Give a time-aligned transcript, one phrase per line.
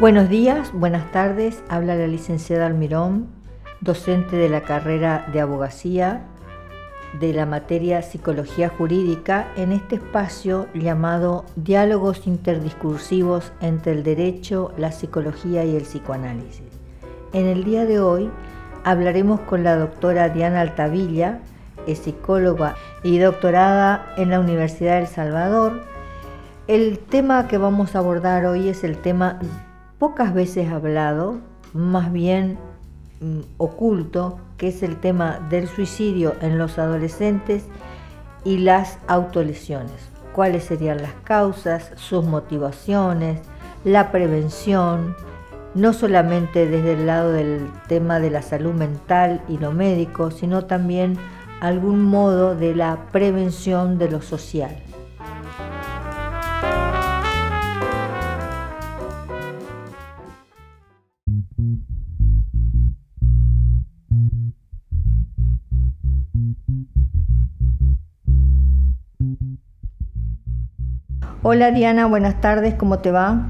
[0.00, 1.62] Buenos días, buenas tardes.
[1.68, 3.26] Habla la licenciada Almirón,
[3.82, 6.22] docente de la carrera de abogacía
[7.20, 14.90] de la materia Psicología Jurídica en este espacio llamado Diálogos interdiscursivos entre el derecho, la
[14.90, 16.64] psicología y el psicoanálisis.
[17.34, 18.30] En el día de hoy
[18.84, 21.40] hablaremos con la doctora Diana Altavilla,
[21.86, 25.82] psicóloga y doctorada en la Universidad de El Salvador.
[26.68, 29.38] El tema que vamos a abordar hoy es el tema
[30.00, 31.40] pocas veces hablado,
[31.74, 32.58] más bien
[33.20, 37.66] mm, oculto, que es el tema del suicidio en los adolescentes
[38.42, 39.92] y las autolesiones.
[40.34, 43.42] ¿Cuáles serían las causas, sus motivaciones,
[43.84, 45.14] la prevención?
[45.74, 50.64] No solamente desde el lado del tema de la salud mental y lo médico, sino
[50.64, 51.18] también
[51.60, 54.74] algún modo de la prevención de lo social.
[71.42, 73.46] Hola Diana, buenas tardes, ¿cómo te va?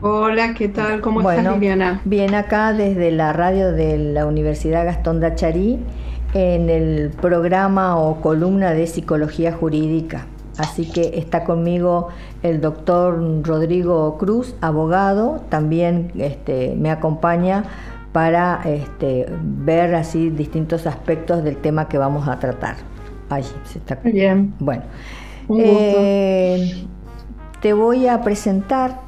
[0.00, 1.00] Hola, ¿qué tal?
[1.00, 2.00] ¿Cómo estás, Diana?
[2.04, 5.80] Bien, acá desde la radio de la Universidad Gastón de Acharí
[6.34, 10.26] en el programa o columna de psicología jurídica.
[10.56, 12.10] Así que está conmigo
[12.44, 17.64] el doctor Rodrigo Cruz, abogado, también este, me acompaña
[18.12, 22.76] para este, ver así distintos aspectos del tema que vamos a tratar.
[23.30, 23.96] Ay, se está...
[23.96, 24.54] Bien.
[24.60, 24.84] Bueno.
[25.58, 26.86] Eh,
[27.60, 29.00] te voy a presentar,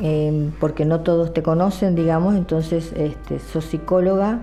[0.00, 4.40] eh, porque no todos te conocen, digamos, entonces este, sos psicóloga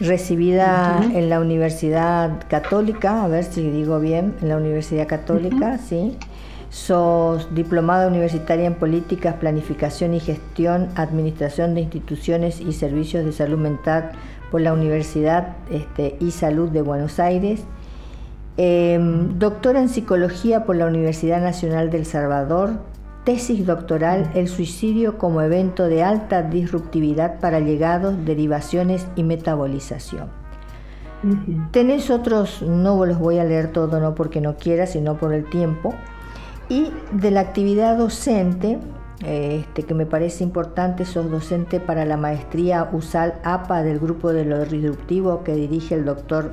[0.00, 6.16] recibida en la Universidad Católica, a ver si digo bien, en la Universidad Católica, sí.
[6.70, 13.58] Sos diplomada universitaria en políticas, planificación y gestión, administración de instituciones y servicios de salud
[13.58, 14.10] mental
[14.50, 17.62] por la Universidad este, y Salud de Buenos Aires
[18.56, 22.74] Em, doctora en psicología por la Universidad Nacional del Salvador,
[23.24, 30.28] tesis doctoral El suicidio como evento de alta disruptividad para llegados, derivaciones y metabolización.
[31.72, 35.48] Tenés otros, no los voy a leer todo, no porque no quiera, sino por el
[35.48, 35.94] tiempo.
[36.68, 38.78] Y de la actividad docente,
[39.26, 44.44] este, que me parece importante, sos docente para la maestría USAL APA del grupo de
[44.44, 46.52] lo disruptivo que dirige el doctor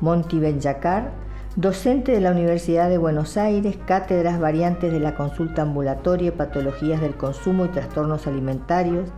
[0.00, 1.21] Monty Benjacar,
[1.56, 7.14] docente de la Universidad de Buenos Aires, cátedras variantes de la consulta ambulatoria, patologías del
[7.14, 9.10] consumo y trastornos alimentarios,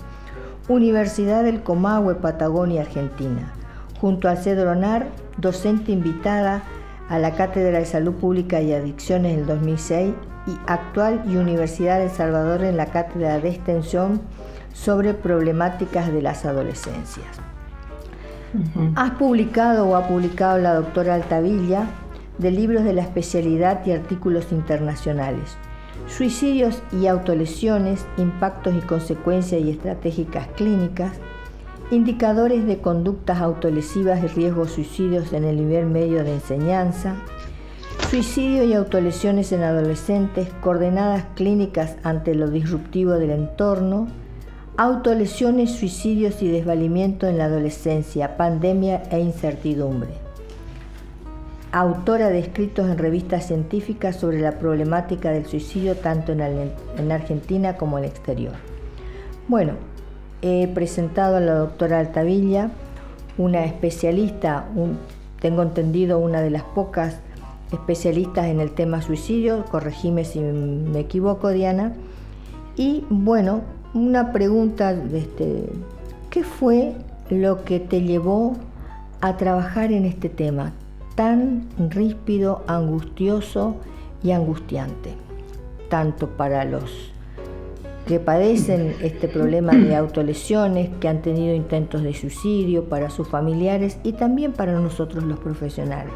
[0.68, 3.52] Universidad del Comahue, Patagonia, Argentina.
[4.00, 5.06] Junto a Cedronar,
[5.36, 6.62] docente invitada
[7.08, 10.14] a la Cátedra de Salud Pública y Adicciones en el 2006
[10.46, 14.20] y actual y Universidad de El Salvador en la Cátedra de Extensión
[14.72, 17.26] sobre problemáticas de las adolescencias.
[18.94, 21.88] Has publicado o ha publicado la doctora Altavilla
[22.38, 25.56] de libros de la especialidad y artículos internacionales.
[26.06, 31.12] Suicidios y autolesiones, impactos y consecuencias y estratégicas clínicas,
[31.90, 37.16] indicadores de conductas autolesivas y riesgos suicidios en el nivel medio de enseñanza,
[38.10, 44.08] suicidio y autolesiones en adolescentes, coordenadas clínicas ante lo disruptivo del entorno,
[44.76, 50.23] Autolesiones, suicidios y desvalimiento en la adolescencia, pandemia e incertidumbre.
[51.76, 57.98] Autora de escritos en revistas científicas sobre la problemática del suicidio tanto en, Argentina como
[57.98, 58.52] en el exterior.
[59.48, 59.72] Bueno,
[60.40, 62.70] he presentado a la doctora Altavilla,
[63.38, 64.66] una especialista,
[65.40, 67.18] tengo entendido una de las pocas
[67.72, 71.92] especialistas en el tema suicidio, corregime si me equivoco Diana,
[72.76, 73.62] y bueno,
[73.94, 75.68] una pregunta, este,
[76.30, 76.92] ¿qué fue
[77.30, 78.54] lo que te llevó
[79.20, 80.72] a trabajar en este tema
[81.14, 83.76] tan ríspido, angustioso
[84.22, 85.14] y angustiante,
[85.88, 87.12] tanto para los
[88.06, 93.98] que padecen este problema de autolesiones, que han tenido intentos de suicidio, para sus familiares
[94.02, 96.12] y también para nosotros los profesionales.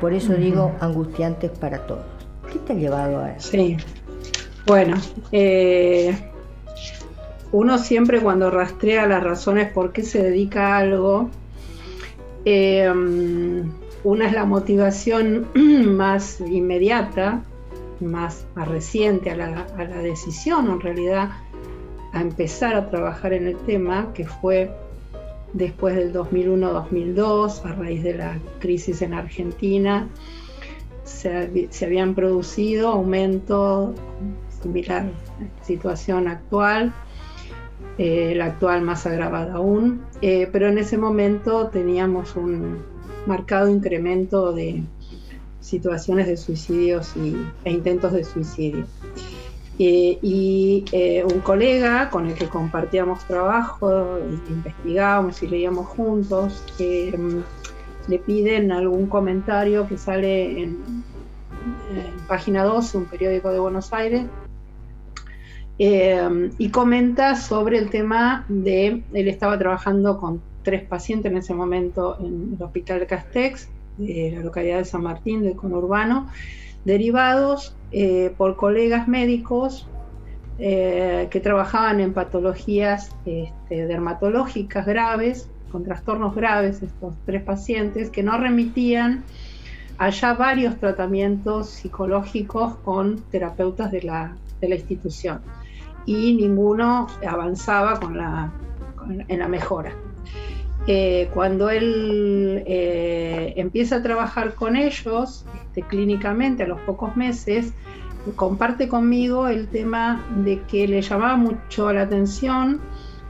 [0.00, 2.04] Por eso digo angustiantes para todos.
[2.52, 3.50] ¿Qué te ha llevado a eso?
[3.50, 3.78] Sí,
[4.66, 4.96] bueno,
[5.32, 6.14] eh,
[7.52, 11.30] uno siempre cuando rastrea las razones por qué se dedica a algo,
[12.44, 12.92] eh,
[14.06, 15.48] una es la motivación
[15.96, 17.42] más inmediata,
[18.00, 19.66] más, reciente a la,
[20.00, 21.30] decisión, en realidad,
[22.12, 24.70] a empezar a trabajar en el tema, que fue
[25.54, 30.08] después del 2001-2002, a raíz de la crisis en Argentina,
[31.02, 33.90] se, se habían producido aumentos
[34.62, 35.06] similar
[35.62, 36.92] situación actual
[37.98, 42.95] eh, la actual más agravada aún, eh, pero en ese momento teníamos un
[43.26, 44.82] marcado incremento de
[45.60, 47.12] situaciones de suicidios
[47.64, 48.86] e intentos de suicidio.
[49.78, 50.84] Eh, y
[51.30, 54.18] un colega con el que compartíamos trabajo,
[54.48, 60.78] investigábamos y leíamos juntos, le piden algún comentario que sale en,
[61.94, 64.24] en Página 12, un periódico de Buenos Aires,
[65.78, 71.54] eh, y comenta sobre el tema de, él estaba trabajando con tres pacientes en ese
[71.54, 73.68] momento en el hospital Castex,
[73.98, 76.28] de la localidad de San Martín, del conurbano,
[76.84, 79.86] derivados eh, por colegas médicos
[80.58, 88.24] eh, que trabajaban en patologías este, dermatológicas graves, con trastornos graves, estos tres pacientes, que
[88.24, 89.22] no remitían
[89.98, 95.42] allá varios tratamientos psicológicos con terapeutas de la, de la institución
[96.06, 98.50] y ninguno avanzaba con la,
[99.28, 99.92] en la mejora.
[100.88, 107.72] Eh, cuando él eh, empieza a trabajar con ellos este, clínicamente a los pocos meses,
[108.36, 112.80] comparte conmigo el tema de que le llamaba mucho la atención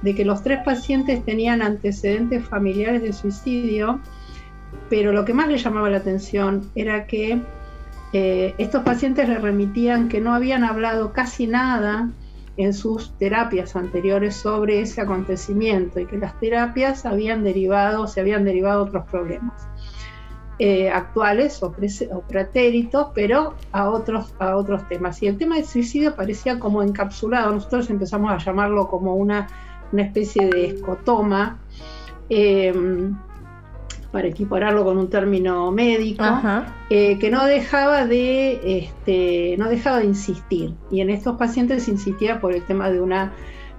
[0.02, 4.00] de que los tres pacientes tenían antecedentes familiares de suicidio,
[4.90, 7.40] pero lo que más le llamaba la atención era que
[8.12, 12.10] eh, estos pacientes le remitían que no habían hablado casi nada
[12.56, 18.44] en sus terapias anteriores sobre ese acontecimiento y que las terapias habían derivado, se habían
[18.44, 19.68] derivado otros problemas
[20.58, 21.74] eh, actuales o,
[22.26, 25.22] pretéritos, pero a otros, a otros temas.
[25.22, 29.48] Y el tema del suicidio parecía como encapsulado, nosotros empezamos a llamarlo como una,
[29.92, 31.58] una especie de escotoma.
[32.30, 32.72] Eh,
[34.16, 36.24] para equipararlo con un término médico,
[36.88, 40.72] eh, que no dejaba de este, no dejaba de insistir.
[40.90, 43.34] Y en estos pacientes insistía por el tema de una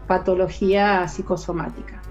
[0.05, 2.03] patología psicosomática.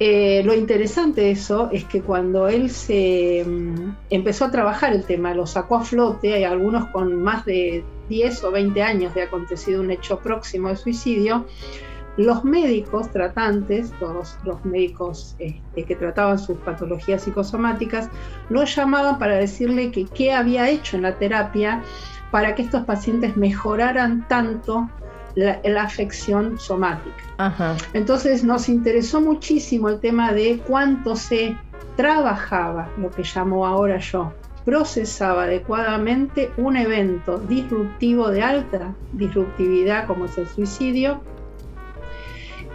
[0.00, 5.04] Eh, lo interesante de eso es que cuando él se mm, empezó a trabajar el
[5.04, 9.22] tema, lo sacó a flote, hay algunos con más de 10 o 20 años de
[9.22, 11.46] acontecido un hecho próximo de suicidio,
[12.16, 18.08] los médicos tratantes, todos los médicos este, que trataban sus patologías psicosomáticas,
[18.50, 21.82] lo llamaban para decirle que qué había hecho en la terapia
[22.30, 24.88] para que estos pacientes mejoraran tanto
[25.34, 27.76] la, afección somática.
[27.92, 31.56] Entonces nos interesó muchísimo el tema de cuánto se
[31.96, 34.32] trabajaba, lo que llamo ahora yo,
[34.64, 41.20] procesaba adecuadamente un evento disruptivo de alta disruptividad como es el suicidio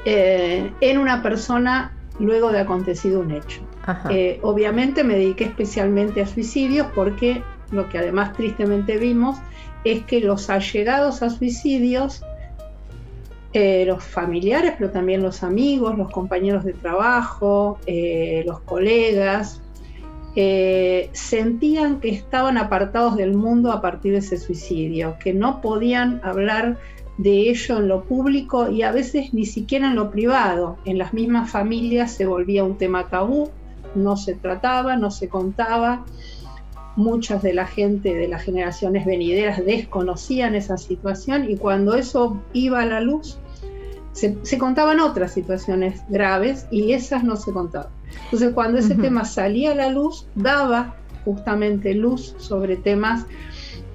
[0.06, 3.62] eh, en una persona luego de acontecido un hecho.
[4.10, 9.38] Eh, obviamente me dediqué especialmente a suicidios porque lo que además tristemente vimos
[9.84, 12.24] es que los allegados a suicidios,
[13.54, 17.80] eh, los familiares, pero también los amigos, los compañeros de trabajo,
[18.46, 19.62] los colegas,
[20.36, 26.78] sentían que estaban apartados del mundo a partir de ese suicidio, que no podían hablar
[27.20, 30.78] de ello en lo público y a veces ni siquiera en lo privado.
[30.86, 33.50] En las mismas familias se volvía un tema tabú,
[33.94, 36.06] no se trataba, no se contaba.
[36.96, 42.82] Muchas de la gente de las generaciones venideras desconocían esa situación y cuando eso iba
[42.82, 43.38] a la luz,
[44.14, 47.92] se, contaban otras situaciones graves y esas no se contaban.
[48.26, 53.26] Entonces cuando ese tema salía a la luz, daba justamente luz sobre temas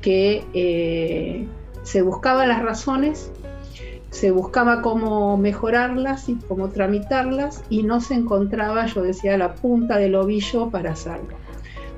[0.02, 0.44] que...
[0.52, 1.48] Eh,
[1.84, 3.30] se buscaba las razones,
[4.10, 9.98] se buscaba cómo mejorarlas y cómo tramitarlas y no se encontraba, yo decía, la punta
[9.98, 11.36] del ovillo para hacerlo.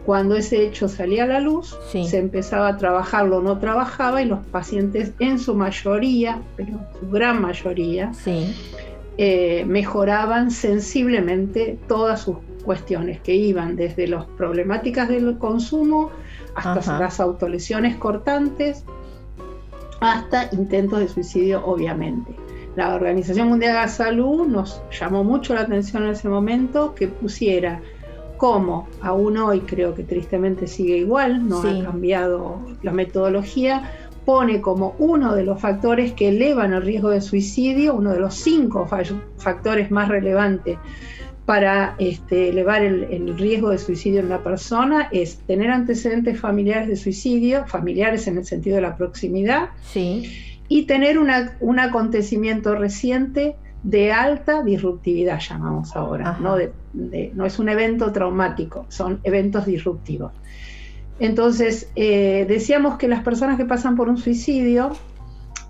[0.05, 4.39] Cuando ese hecho salía a la luz, se empezaba a trabajarlo, no trabajaba y los
[4.47, 8.13] pacientes en su mayoría, pero su gran mayoría,
[9.19, 16.11] eh, mejoraban sensiblemente todas sus cuestiones que iban desde las problemáticas del consumo
[16.55, 18.85] hasta las autolesiones cortantes,
[20.01, 22.35] hasta intentos de suicidio, obviamente.
[22.77, 27.09] La Organización Mundial de la Salud nos llamó mucho la atención en ese momento que
[27.09, 27.81] pusiera
[28.37, 33.91] como aún hoy creo que tristemente sigue igual, no ha cambiado la metodología,
[34.27, 38.35] pone como uno de los factores que elevan el riesgo de suicidio, uno de los
[38.35, 38.87] cinco
[39.39, 40.79] factores más relevantes
[41.47, 46.97] para este, elevar el, riesgo de suicidio en la persona es tener antecedentes familiares de
[46.97, 49.71] suicidio, familiares en el sentido de la proximidad,
[50.69, 56.57] y tener un acontecimiento reciente de alta disruptividad, llamamos ahora, ¿no?
[56.93, 60.33] no es un evento traumático, son eventos disruptivos.
[61.21, 64.91] Entonces, eh, decíamos que las personas que pasan por un suicidio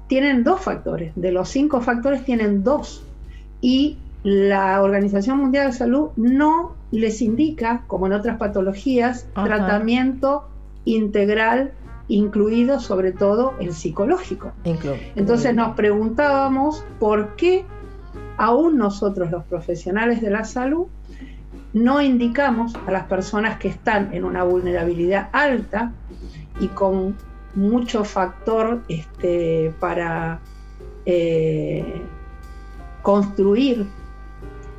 [0.08, 3.04] tienen dos factores, de los cinco factores tienen dos
[3.60, 10.48] y la Organización Mundial de Salud no les indica, como en otras patologías, tratamiento
[10.84, 11.70] integral
[12.08, 14.50] incluido sobre todo el psicológico.
[15.14, 17.64] Entonces nos preguntábamos por qué
[18.36, 20.86] aún nosotros los profesionales de la salud
[21.72, 25.92] no indicamos a las personas que están en una vulnerabilidad alta
[26.58, 27.14] y con
[27.54, 30.40] mucho factor este, para
[31.04, 32.02] eh,
[33.02, 33.86] construir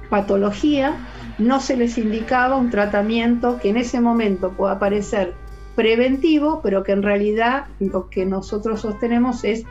[0.10, 0.96] patología,
[1.38, 5.34] no se les indicaba un tratamiento que en ese momento pueda parecer
[5.76, 9.66] preventivo, pero que en realidad lo que nosotros sostenemos es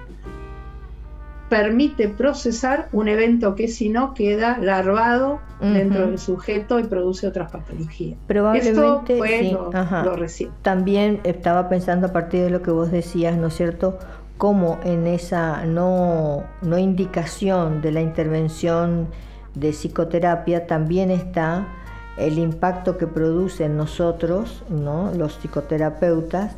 [1.49, 7.51] permite procesar un evento que si no queda larvado dentro del sujeto y produce otras
[7.51, 8.19] patologías.
[8.27, 13.55] Probablemente Esto lo, También estaba pensando a partir de lo que vos decías, ¿no es
[13.55, 13.99] cierto?
[14.39, 19.09] Cómo en esa no, no indicación de la intervención
[19.57, 21.67] de psicoterapia también está
[22.17, 25.13] el impacto que produce en nosotros, ¿no?
[25.13, 26.55] los psicoterapeutas,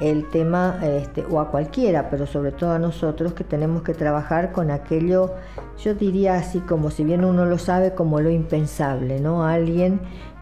[0.00, 4.52] el tema, este, o a cualquiera, pero sobre todo a nosotros que tenemos que trabajar
[4.52, 5.34] con aquello,
[5.82, 9.44] yo diría así como si bien uno lo sabe, como lo impensable, ¿no?
[9.44, 10.00] Alguien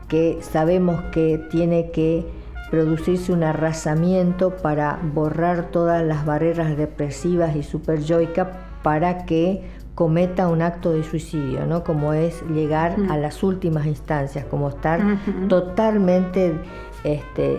[0.09, 2.27] que sabemos que tiene que
[2.71, 8.49] producirse un arrasamiento para borrar todas las barreras depresivas y superyoicas
[8.83, 9.65] para que
[9.97, 11.83] cometa un acto de suicidio, ¿no?
[11.83, 15.01] Como es llegar a las últimas instancias, como estar
[15.49, 16.53] totalmente
[17.03, 17.59] este,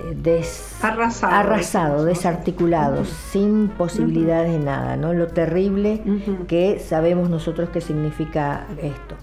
[0.84, 5.14] arrasado, desarticulado, sin posibilidades de nada, ¿no?
[5.14, 6.04] Lo terrible
[6.48, 9.16] que sabemos nosotros que significa esto.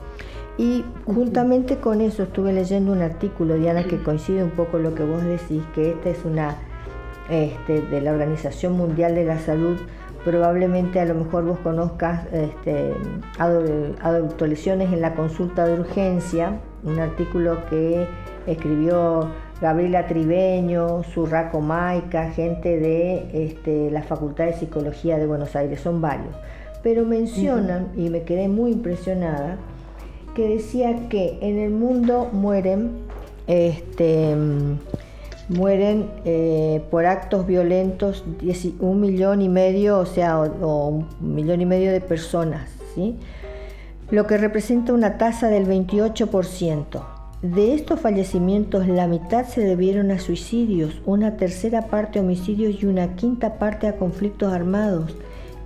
[0.58, 5.04] Y juntamente con eso estuve leyendo un artículo, Diana, que coincide un poco lo que
[5.04, 6.56] vos decís, que esta es una
[7.30, 9.78] este, de la Organización Mundial de la Salud
[10.24, 12.94] probablemente a lo mejor vos conozcas este,
[14.92, 18.06] en la consulta de urgencia, un artículo que
[18.46, 19.28] escribió
[19.60, 26.00] Gabriela Tribeño, Surraco Maica, gente de este, la Facultad de Psicología de Buenos Aires, son
[26.00, 26.34] varios.
[26.82, 29.58] Pero mencionan, y me quedé muy impresionada,
[30.34, 32.90] que decía que en el mundo mueren
[33.46, 34.34] este,
[35.48, 38.24] mueren eh, por actos violentos
[38.80, 43.16] un millón y medio, o sea, un millón y medio de personas, ¿sí?
[44.10, 47.02] lo que representa una tasa del 28%.
[47.42, 52.86] De estos fallecimientos, la mitad se debieron a suicidios, una tercera parte a homicidios y
[52.86, 55.14] una quinta parte a conflictos armados.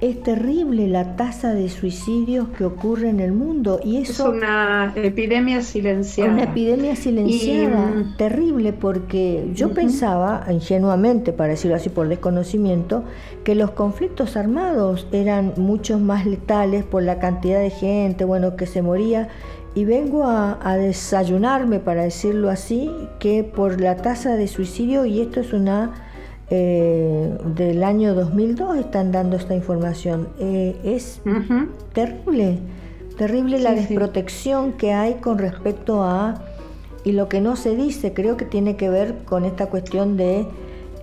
[0.01, 4.93] Es terrible la tasa de suicidios que ocurre en el mundo y eso es una
[4.95, 6.33] epidemia silenciada.
[6.33, 13.03] Una epidemia silenciada, mm, terrible porque yo pensaba ingenuamente, para decirlo así por desconocimiento,
[13.43, 18.67] que los conflictos armados eran muchos más letales por la cantidad de gente, bueno, que
[18.67, 19.27] se moría
[19.75, 22.89] y vengo a, a desayunarme, para decirlo así,
[23.19, 26.08] que por la tasa de suicidio y esto es una
[26.51, 30.29] eh, del año 2002 están dando esta información.
[30.39, 31.21] Eh, es
[31.93, 32.59] terrible,
[33.19, 36.43] terrible la desprotección que hay con respecto a,
[37.05, 40.47] y lo que no se dice, creo que tiene que ver con esta cuestión de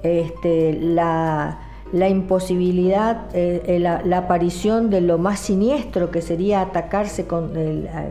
[0.02, 1.60] este, la,
[1.94, 7.54] imposibilidad, eh, la, aparición de lo más siniestro que sería atacarse, con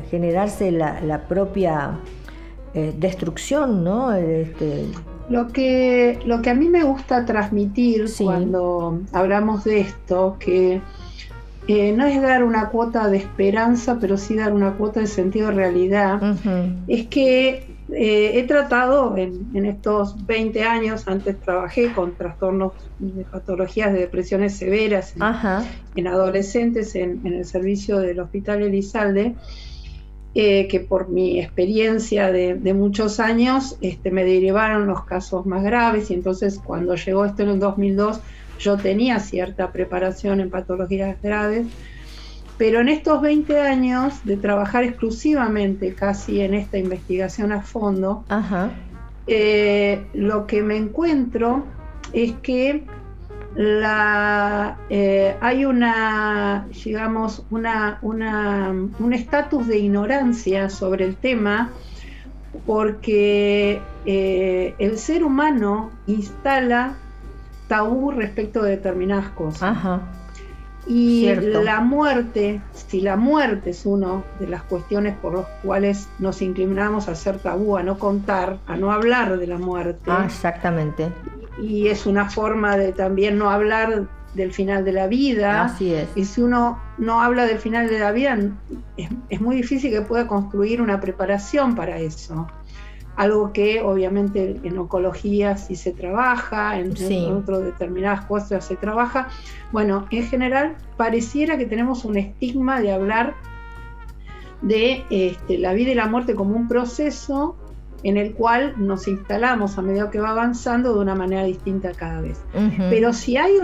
[0.09, 1.99] generarse la, propia
[2.75, 4.13] destrucción, ¿no?
[4.13, 4.87] Este,
[5.29, 10.81] lo que, lo que a mí me gusta transmitir cuando hablamos de esto, que
[11.67, 15.49] eh, no es dar una cuota de esperanza, pero sí dar una cuota de sentido
[15.49, 16.37] de realidad,
[16.89, 23.93] es que eh, he tratado en, estos 20 años, antes trabajé con trastornos de patologías
[23.93, 25.15] de depresiones severas
[25.95, 29.35] en, adolescentes en, en, el servicio del Hospital Elizalde,
[30.37, 36.11] eh, que por mi experiencia de, muchos años este, me derivaron los casos más graves
[36.11, 38.21] y entonces cuando llegó esto en el 2002
[38.59, 41.69] yo tenía cierta preparación en patologías graves,
[42.59, 48.25] pero en estos 20 años de trabajar exclusivamente casi en esta investigación a fondo,
[49.29, 51.65] eh, lo que me encuentro
[52.13, 52.85] es que
[53.55, 61.71] la, eh, hay una, digamos, una, un estatus de ignorancia sobre el tema
[62.67, 66.95] porque eh, el ser humano instala
[67.69, 70.01] tabú respecto de determinadas cosas.
[70.87, 76.43] Y la muerte, si la muerte es una de las cuestiones por las cuales nos
[76.43, 80.03] inclinamos a hacer tabú, a no contar, a no hablar de la muerte.
[80.09, 81.11] Ah, exactamente
[81.61, 85.65] y es una forma de también no hablar del final de la vida.
[85.65, 86.09] Así es.
[86.15, 88.37] Y si uno no habla del final de la vida,
[88.97, 92.47] es, muy difícil que pueda construir una preparación para eso.
[93.17, 96.91] Algo que obviamente en oncología sí se trabaja, en,
[97.33, 99.29] otras determinadas cosas se trabaja.
[99.71, 103.35] Bueno, en general pareciera que tenemos un estigma de hablar
[104.63, 107.57] de este, la vida y la muerte como un proceso
[108.05, 112.21] en el cual nos instalamos a medida que va avanzando de una manera distinta cada
[112.21, 112.39] vez.
[112.91, 113.55] Pero si hay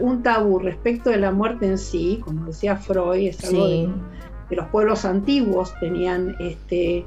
[0.00, 3.88] un, tabú respecto de la muerte en sí, como decía Freud, es algo de,
[4.50, 7.04] los pueblos antiguos tenían este,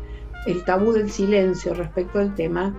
[0.48, 2.76] el tabú del silencio respecto al tema.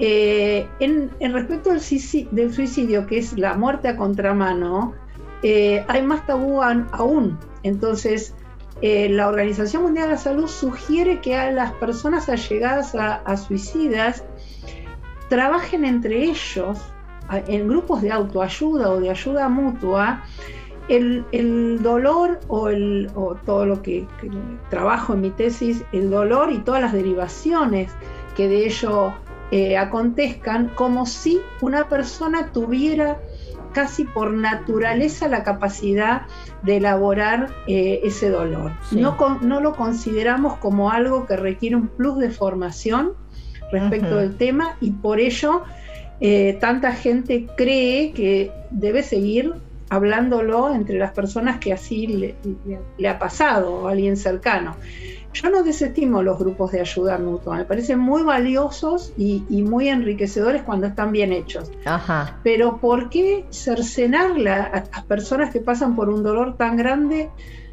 [0.00, 4.94] Eh, en, respecto del suicidio, que es la muerte a contramano,
[5.44, 7.38] eh, hay más tabú aún.
[7.62, 8.34] Entonces,
[8.82, 14.24] eh, la Organización Mundial de la Salud sugiere que a las personas allegadas a, suicidas
[15.28, 16.78] trabajen entre ellos
[17.46, 20.22] en grupos de autoayuda o de ayuda mutua.
[20.88, 24.06] El, dolor o, todo lo que,
[24.70, 27.92] trabajo en mi tesis, el dolor y todas las derivaciones
[28.34, 29.12] que de ello
[29.52, 33.20] eh, acontezcan, como si una persona tuviera
[33.72, 36.22] casi por naturaleza la capacidad
[36.62, 38.72] de elaborar eh, ese dolor.
[38.92, 43.12] No, no, lo consideramos como algo que requiere un plus de formación
[43.72, 45.62] respecto del tema y por ello
[46.20, 49.54] eh, tanta gente cree que debe seguir
[49.88, 52.34] hablándolo entre las personas que así le,
[52.98, 54.76] le ha pasado o alguien cercano.
[55.32, 60.62] Yo no desestimo los grupos de ayuda mutua, me parecen muy valiosos y, muy enriquecedores
[60.62, 61.70] cuando están bien hechos.
[62.42, 67.30] Pero ¿por qué cercenarle a las personas que pasan por un dolor tan grande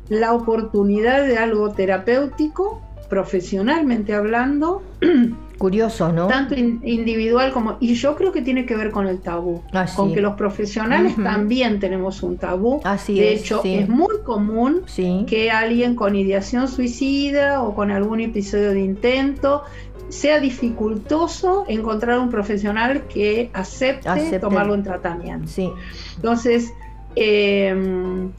[0.09, 4.83] la oportunidad de algo terapéutico, profesionalmente hablando?
[5.57, 6.27] Curioso, ¿no?
[6.27, 7.77] Tanto individual como...
[7.79, 9.63] Y yo creo que tiene que ver con el tabú.
[9.95, 12.79] Con que los profesionales también tenemos un tabú.
[12.83, 14.83] Así de hecho, es muy común
[15.25, 19.63] que alguien con ideación suicida o con algún episodio de intento
[20.10, 25.47] sea dificultoso encontrar un profesional que acepte, tomarlo en tratamiento.
[25.47, 25.71] Sí.
[26.15, 26.71] Entonces,
[27.15, 28.29] em,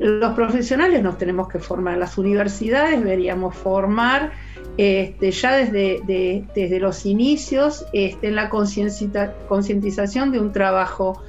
[0.00, 1.98] los profesionales nos tenemos que formar.
[1.98, 4.32] Las universidades deberíamos formar
[4.78, 6.00] este, ya desde,
[6.54, 11.22] desde, los inicios este, en la concientización de un trabajo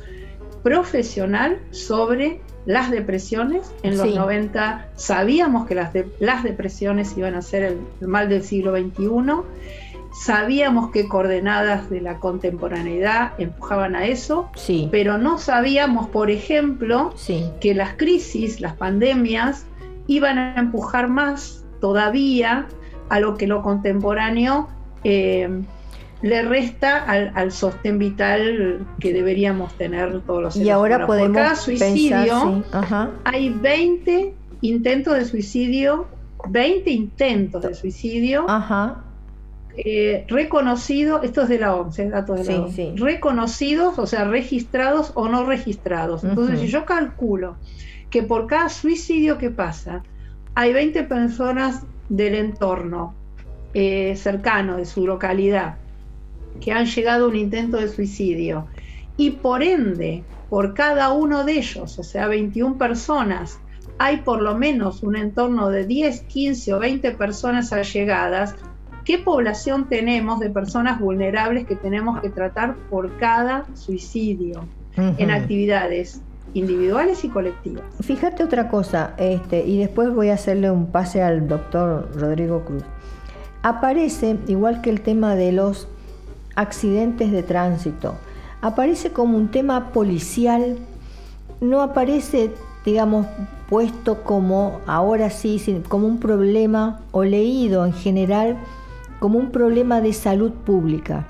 [0.64, 3.74] profesional sobre las depresiones.
[3.84, 8.72] En los 90 sabíamos que las, las depresiones iban a ser el, mal del siglo
[8.72, 9.10] XXI.
[10.14, 14.90] Sabíamos que coordenadas de la contemporaneidad empujaban a eso, sí.
[14.92, 17.14] pero no sabíamos, por ejemplo,
[17.60, 19.66] que las crisis, las pandemias,
[20.08, 22.68] iban a empujar más todavía
[23.10, 24.68] a lo que lo contemporáneo
[25.04, 25.50] eh,
[26.22, 31.42] le resta al, sostén vital que deberíamos tener todos los seres Y ahora podemos Por
[31.42, 32.64] cada suicidio
[33.24, 36.08] hay 20 intentos de suicidio,
[36.50, 38.46] 20 intentos de suicidio
[39.78, 45.12] eh, reconocidos, esto es de la OMS, datos de la OMS, reconocidos, o sea, registrados
[45.16, 46.24] o no registrados.
[46.24, 47.56] Entonces, si yo calculo
[48.10, 50.04] que por cada suicidio que pasa,
[50.56, 53.16] hay 20 personas del entorno
[53.74, 55.78] eh, cercano, de su localidad,
[56.60, 58.68] que han llegado a un intento de suicidio
[59.16, 63.60] y por ende, por cada uno de ellos, o sea, 21 personas,
[63.98, 68.56] hay por lo menos un entorno de 10, 15 o 20 personas allegadas,
[69.06, 76.22] ¿qué población tenemos de personas vulnerables que tenemos que tratar por cada suicidio en actividades
[76.54, 77.84] individuales y colectivas.
[78.02, 82.84] Fíjate otra cosa, este, y después voy a hacerle un pase al doctor Rodrigo Cruz.
[83.64, 85.88] Aparece, igual que el tema de los
[86.56, 88.16] accidentes de tránsito,
[88.62, 90.78] aparece como un tema policial,
[91.62, 92.52] no aparece,
[92.86, 93.28] digamos,
[93.70, 98.58] puesto como, ahora sí, como un problema, o leído en general,
[99.22, 101.28] como un problema de salud pública.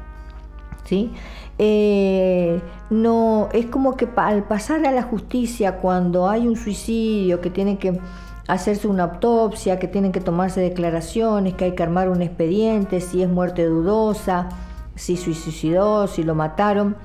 [0.86, 1.12] ¿sí?
[1.60, 7.50] Eh, no, es como que al pasar a la justicia cuando hay un suicidio, que
[7.50, 8.00] tiene que
[8.48, 13.22] hacerse una autopsia, que tienen que tomarse declaraciones, que hay que armar un expediente, si
[13.22, 14.48] es muerte dudosa,
[14.96, 16.96] si suicidó, si lo mataron,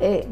[0.00, 0.26] eh,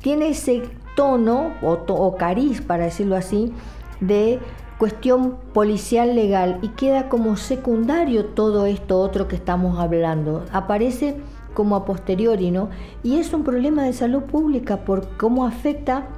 [0.00, 0.64] tiene ese
[0.96, 3.52] tono o, o cariz, para decirlo así,
[4.00, 4.40] de
[4.82, 10.44] cuestión policial legal y queda como secundario todo esto otro que estamos hablando.
[10.50, 11.18] Aparece
[11.54, 12.68] como a posteriori, ¿no?
[13.04, 16.08] Y es un problema de salud pública por cómo afecta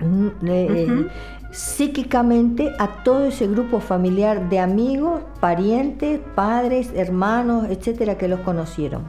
[0.00, 1.08] mm, eh,
[1.50, 9.02] psíquicamente a todo ese grupo familiar de amigos, parientes, padres, hermanos, etcétera, que los conocieron.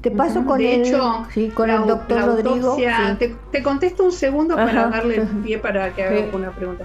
[0.00, 2.76] Te paso con, de el, hecho, sí, con el doctor Rodrigo.
[3.52, 6.84] Te, contesto un segundo para darle el pie para que haga una pregunta.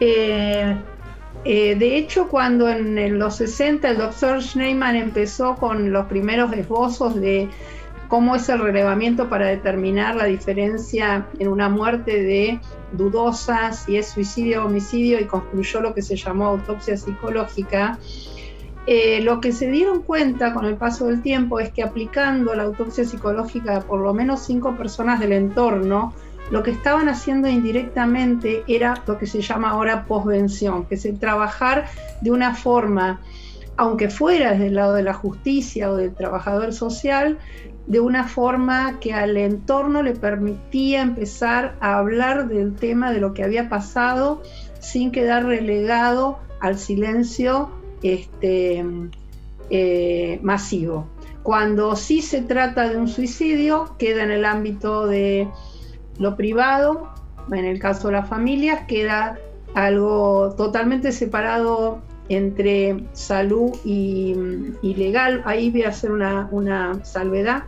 [0.00, 0.82] Eh,
[1.44, 7.14] eh, de hecho, cuando en los 60 el doctor Schneiman empezó con los primeros esbozos
[7.20, 7.50] de
[8.08, 14.10] cómo es el relevamiento para determinar la diferencia en una muerte de dudosa, si es
[14.10, 17.98] suicidio o homicidio, y concluyó lo que se llamó autopsia psicológica,
[18.86, 22.62] eh, lo que se dieron cuenta con el paso del tiempo es que aplicando la
[22.62, 26.14] autopsia psicológica a por lo menos cinco personas del entorno,
[26.50, 31.18] lo que estaban haciendo indirectamente era lo que se llama ahora posvención, que es el
[31.18, 31.86] trabajar
[32.20, 33.20] de una forma,
[33.76, 37.38] aunque fuera desde el lado de la justicia o del trabajador social,
[37.86, 43.32] de una forma que al entorno le permitía empezar a hablar del tema de lo
[43.32, 44.42] que había pasado
[44.80, 47.70] sin quedar relegado al silencio
[48.02, 48.84] este,
[49.70, 51.08] eh, masivo.
[51.42, 55.48] Cuando sí se trata de un suicidio, queda en el ámbito de
[56.18, 57.08] lo privado,
[57.50, 59.38] en el caso de las familias, queda
[59.74, 64.34] algo totalmente separado entre salud y,
[64.82, 65.42] legal.
[65.44, 67.64] Ahí voy a hacer una, una salvedad.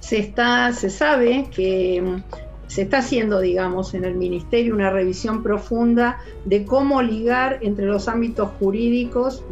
[0.00, 2.22] Se, está, se sabe que
[2.66, 8.08] se está haciendo, digamos, en el Ministerio una revisión profunda de cómo ligar entre los
[8.08, 9.42] ámbitos jurídicos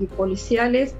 [0.00, 0.94] y policiales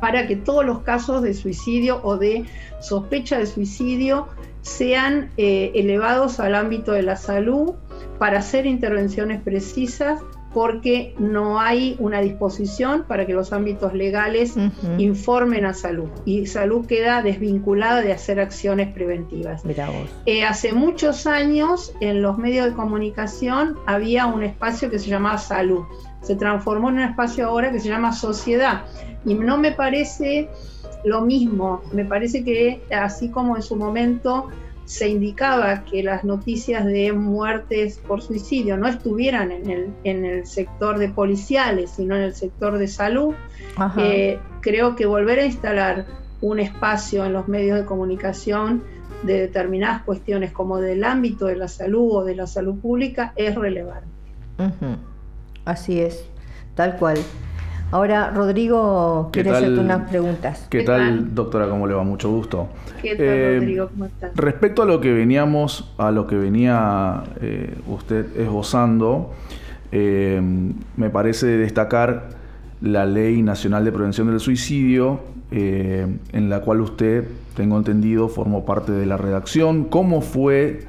[0.00, 2.44] para que todos los casos de suicidio o de
[2.80, 4.26] sospecha de suicidio
[4.66, 7.74] sean eh, elevados al ámbito de la salud
[8.18, 10.20] para hacer intervenciones precisas
[10.52, 14.54] porque no hay una disposición para que los ámbitos legales
[14.96, 16.08] informen a salud.
[16.24, 19.62] Y salud queda desvinculada de hacer acciones preventivas.
[20.24, 25.36] Eh, hace muchos años en los medios de comunicación había un espacio que se llamaba
[25.36, 25.84] salud,
[26.22, 28.86] se transformó en un espacio ahora que se llama sociedad.
[29.26, 30.48] Y no me parece
[31.06, 34.48] lo mismo, me parece que así como en su momento
[34.86, 40.46] se indicaba que las noticias de muertes por suicidio no estuvieran en el, en el
[40.46, 43.34] sector de policiales, sino en el sector de salud,
[43.98, 46.06] eh, creo que volver a instalar
[46.40, 48.82] un espacio en los medios de comunicación
[49.22, 53.54] de determinadas cuestiones como del ámbito de la salud o de la salud pública es
[53.54, 54.08] relevante.
[55.64, 56.24] Así es,
[56.74, 57.18] tal cual.
[57.92, 60.66] Ahora, Rodrigo, quiere hacerte unas preguntas.
[60.68, 61.68] ¿Qué, tal, doctora?
[61.68, 62.02] ¿Cómo le va?
[62.02, 62.68] Mucho gusto.
[63.00, 63.88] ¿Qué tal, eh, Rodrigo?
[63.88, 64.32] ¿Cómo estás?
[64.34, 69.32] Respecto a lo que veníamos, a lo que venía eh, usted esbozando,
[69.92, 70.40] eh,
[70.96, 72.30] me parece destacar
[72.80, 75.20] la Ley Nacional de Prevención del Suicidio,
[75.50, 79.84] en la cual usted, tengo entendido, formó parte de la redacción.
[79.84, 80.80] ¿Cómo fue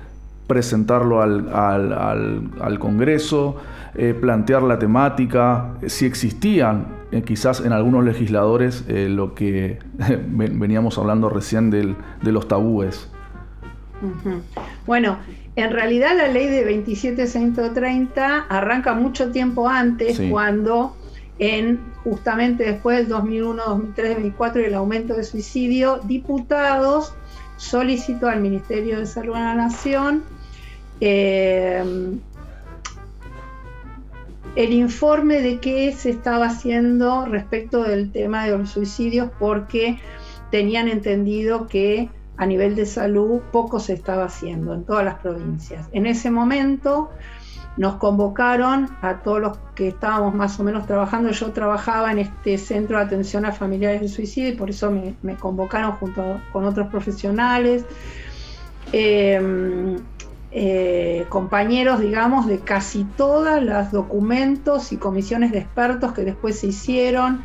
[0.48, 3.58] presentarlo al, al Congreso?
[4.00, 9.80] Eh, plantear la temática, si existían eh, quizás en algunos legisladores eh, lo que
[10.28, 13.10] veníamos hablando recién de los tabúes.
[14.86, 15.18] Bueno,
[15.56, 20.96] en realidad la ley de 27130 arranca mucho tiempo antes, cuando
[21.40, 27.16] en justamente después del 2001, 2003, 2004 y el aumento de suicidio, diputados
[27.56, 30.24] solicitó al Ministerio de Salud de la Nación
[34.58, 40.00] el informe de qué se estaba haciendo respecto del tema de los suicidios porque
[40.50, 45.88] tenían entendido que a nivel de salud poco se estaba haciendo en todas las provincias.
[45.92, 47.12] En ese momento
[47.78, 51.30] nos convocaron a todos los que estábamos más o menos trabajando.
[51.30, 55.36] Yo trabajaba en este centro de atención a familiares de suicidio y por eso me,
[55.36, 57.86] convocaron junto con otros profesionales.
[58.92, 59.98] Eh,
[60.50, 66.68] eh, compañeros, digamos, de casi todos los documentos y comisiones de expertos que después se
[66.68, 67.44] hicieron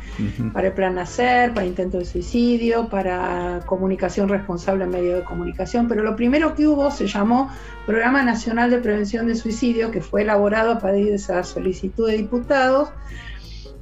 [0.53, 5.89] para el plan Nacer, para intento de suicidio, para comunicación responsable en medio de comunicación.
[5.89, 7.49] Pero lo primero que hubo se llamó
[7.85, 12.17] Programa Nacional de Prevención de Suicidio, que fue elaborado a partir de esa solicitud de
[12.17, 12.89] diputados,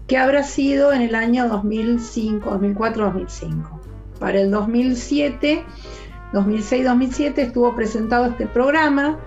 [0.07, 3.81] que habrá sido en el año 2005, 2004, 2005.
[4.19, 5.63] Para el 2007
[6.33, 9.19] 2006-2007 estuvo presentado este programa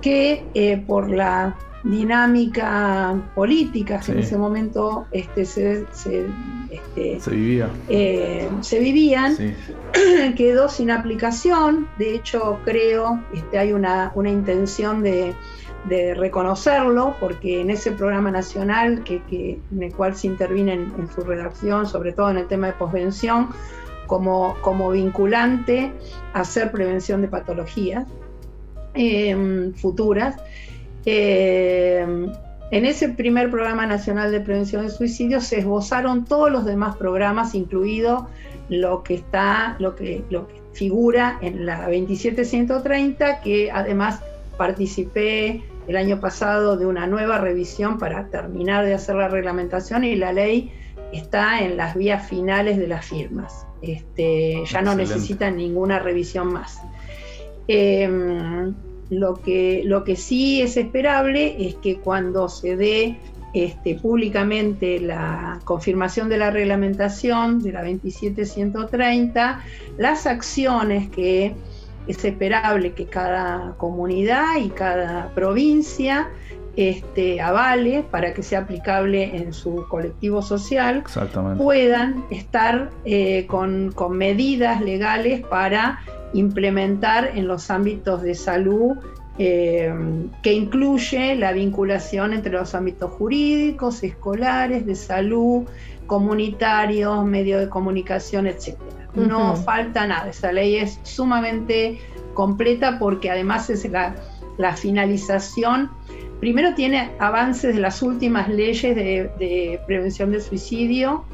[0.00, 5.86] que eh, por la dinámica política que en ese momento este, se,
[6.70, 7.70] este, vivía.
[7.88, 9.36] Eh, se vivían,
[10.36, 11.88] quedó sin aplicación.
[11.98, 15.34] De hecho, creo este, hay una, una intención de,
[15.88, 19.22] reconocerlo, porque en ese programa nacional que,
[19.72, 22.74] en el cual se interviene en, en, su redacción, sobre todo en el tema de
[22.74, 23.48] posvención,
[24.10, 25.92] como, vinculante
[26.32, 28.06] a hacer prevención de patologías
[28.94, 30.34] em, futuras.
[31.04, 32.30] Em,
[32.72, 37.54] en ese primer programa nacional de prevención de suicidios se esbozaron todos los demás programas,
[37.54, 38.28] incluido
[38.68, 44.20] lo que está, lo que, lo que figura en la 27130, que además
[44.56, 50.14] participé el año pasado de una nueva revisión para terminar de hacer la reglamentación y
[50.16, 50.72] la ley
[51.12, 53.66] está en las vías finales de las firmas.
[53.82, 56.78] Este, ya no necesitan ninguna revisión más.
[57.68, 58.74] Em,
[59.10, 63.16] lo, que, lo que sí es esperable es que cuando se dé
[63.52, 69.60] este, públicamente la confirmación de la reglamentación de la 27130,
[69.98, 71.54] las acciones que
[72.06, 76.28] es esperable que cada comunidad y cada provincia
[76.76, 81.04] este, avale para que sea aplicable en su colectivo social,
[81.58, 86.00] puedan estar eh, con, medidas legales para
[86.32, 88.96] implementar en los ámbitos de salud
[89.38, 89.92] eh,
[90.42, 95.66] que incluye la vinculación entre los ámbitos jurídicos, escolares, de salud,
[96.06, 98.76] comunitarios, medios de comunicación, etc.
[99.14, 102.00] No falta nada, esa ley es sumamente
[102.34, 104.14] completa porque además es la,
[104.76, 105.90] finalización.
[106.40, 111.24] Primero tiene avances de las últimas leyes de, prevención del suicidio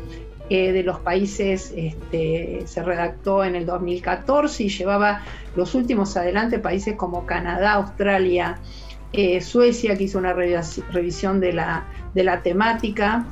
[0.51, 5.23] eh, de los países, este, se redactó en el 2014 y llevaba
[5.55, 8.59] los últimos adelante países como Canadá, Australia,
[9.13, 13.27] eh, Suecia, que hizo una revisión de la, de la temática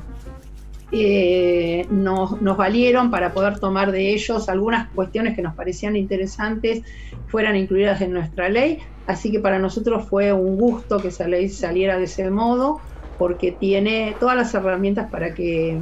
[0.91, 6.83] eh, nos, valieron para poder tomar de ellos algunas cuestiones que nos parecían interesantes
[7.27, 8.79] fueran incluidas en nuestra ley.
[9.07, 12.79] Así que para nosotros fue un gusto que esa ley saliera de ese modo,
[13.17, 15.79] porque tiene todas las herramientas para que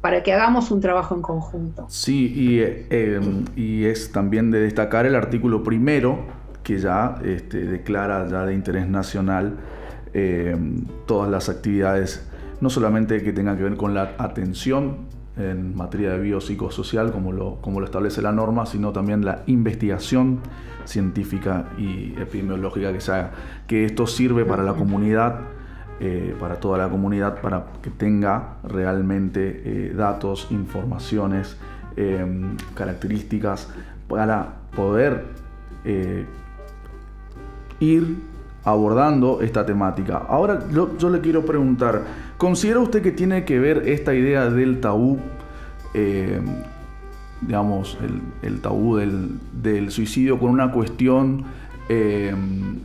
[0.00, 1.86] para que hagamos un trabajo en conjunto.
[1.88, 3.20] Sí, y, eh,
[3.56, 6.20] y es también de destacar el artículo primero,
[6.62, 9.56] que ya este, declara ya de interés nacional
[10.14, 10.56] eh,
[11.06, 12.24] todas las actividades
[12.60, 17.56] no solamente que tenga que ver con la atención en materia de biopsicosocial, como lo,
[17.60, 20.40] como lo establece la norma, sino también la investigación
[20.84, 23.30] científica y epidemiológica que se haga.
[23.66, 25.40] Que esto sirve para la comunidad,
[26.00, 31.58] eh, para toda la comunidad, para que tenga realmente eh, datos, informaciones,
[31.96, 33.68] em, características,
[34.08, 35.24] para poder
[35.84, 36.24] eh,
[37.80, 38.16] ir
[38.66, 40.26] abordando esta temática.
[40.28, 42.02] Ahora yo le quiero preguntar,
[42.36, 45.18] ¿Considera usted que tiene que ver esta idea del tabú,
[45.94, 46.38] eh,
[47.40, 47.96] digamos,
[48.42, 51.44] el, tabú del, suicidio con una cuestión
[51.88, 52.34] eh,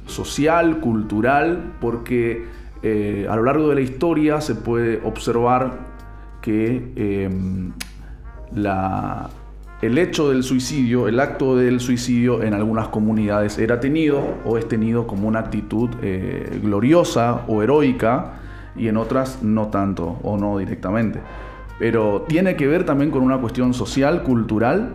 [0.05, 1.73] social, cultural?
[1.81, 2.45] Porque
[2.81, 5.91] eh, a lo largo de la historia se puede observar
[6.41, 6.93] que
[9.81, 14.67] el hecho del suicidio, el acto del suicidio en algunas comunidades era tenido o es
[14.67, 15.89] tenido como una actitud
[16.61, 18.41] gloriosa o heroica
[18.75, 21.19] y en otras no tanto o no directamente.
[21.79, 24.93] Pero tiene que ver también con una cuestión social, cultural.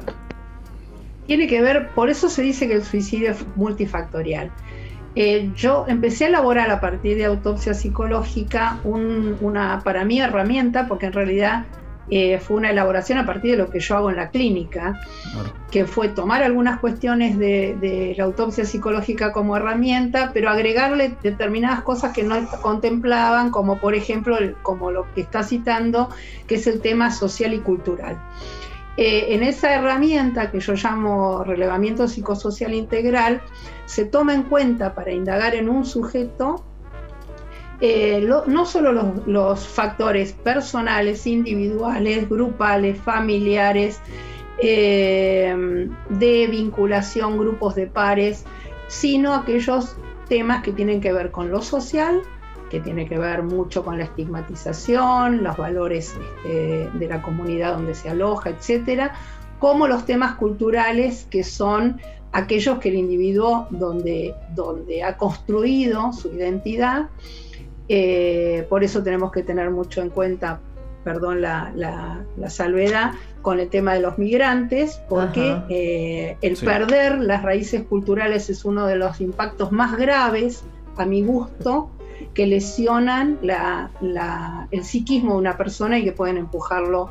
[1.27, 4.53] Tiene que ver, por eso se dice que el suicidio es multifactorial.
[5.16, 11.07] Eh, yo empecé a elaborar a partir de autopsia psicológica una, para mí, herramienta, porque
[11.07, 11.64] en realidad
[12.09, 15.01] eh, fue una elaboración a partir de lo que yo hago en la clínica,
[15.71, 22.12] que fue tomar algunas cuestiones de, la autopsia psicológica como herramienta, pero agregarle determinadas cosas
[22.12, 26.09] que no contemplaban, como por ejemplo, como lo que está citando,
[26.47, 28.16] que es el tema social y cultural.
[28.97, 33.42] Eh, en esa herramienta que yo llamo relevamiento psicosocial integral,
[33.85, 36.64] se toma en cuenta para indagar en un sujeto
[37.81, 44.01] eh, no solo los, factores personales, individuales, grupales, familiares,
[44.62, 48.45] eh, de vinculación, grupos de pares,
[48.89, 49.97] sino aquellos
[50.29, 52.23] temas que tienen que ver con lo social,
[52.71, 57.95] que tiene que ver mucho con la estigmatización, los valores este, de la comunidad donde
[57.95, 59.15] se aloja, etcétera,
[59.59, 62.01] como los temas culturales que son
[62.33, 67.09] aquellos que el individuo donde, donde ha construido su identidad
[67.88, 70.61] eh, por eso tenemos que tener mucho en cuenta,
[71.05, 77.85] perdón la, salvedad, con el tema de los migrantes, porque eh, el perder las raíces
[77.85, 80.64] culturales es uno de los impactos más graves,
[80.96, 81.90] a mi gusto,
[82.35, 87.11] que lesionan el psiquismo de una persona y que pueden empujarlo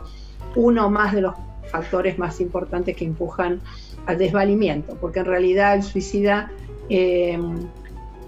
[0.55, 1.35] uno más de los
[1.67, 3.61] factores más importantes que empujan
[4.05, 6.51] al desvalimiento, porque en realidad el suicida
[6.89, 7.39] eh,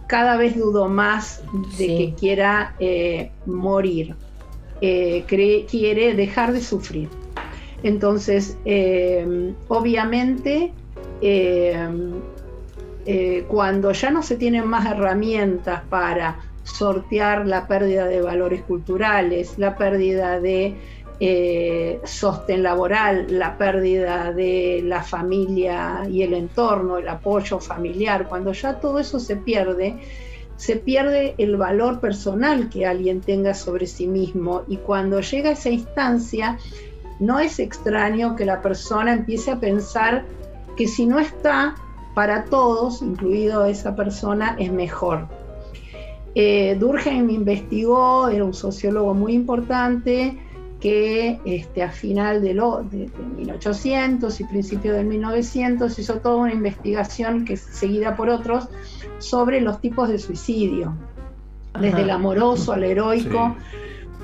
[0.07, 1.43] cada vez dudo más
[1.77, 4.15] de que quiera eh, morir,
[4.81, 7.09] eh, quiere dejar de sufrir.
[7.83, 10.73] Entonces, eh, obviamente,
[13.47, 19.77] cuando ya no se tienen más herramientas para sortear la pérdida de valores culturales, la
[19.77, 20.75] pérdida de
[21.19, 28.51] eh, sostén laboral, la pérdida de la familia y el entorno, el apoyo familiar, cuando
[28.53, 29.97] ya todo eso se pierde,
[30.57, 35.69] se pierde el valor personal que alguien tenga sobre sí mismo y cuando llega esa
[35.69, 36.57] instancia,
[37.19, 40.23] no es extraño que la persona empiece a pensar
[40.75, 41.75] que si no está
[42.13, 45.27] para todos, incluido esa persona, es mejor.
[46.35, 50.37] Eh, Durkheim investigó, era un sociólogo muy importante,
[50.79, 56.53] que este, a final de, lo, de, 1800 y principio del 1900 hizo toda una
[56.53, 58.69] investigación que seguida por otros
[59.17, 60.93] sobre los tipos de suicidio,
[61.79, 63.55] desde el amoroso al heroico.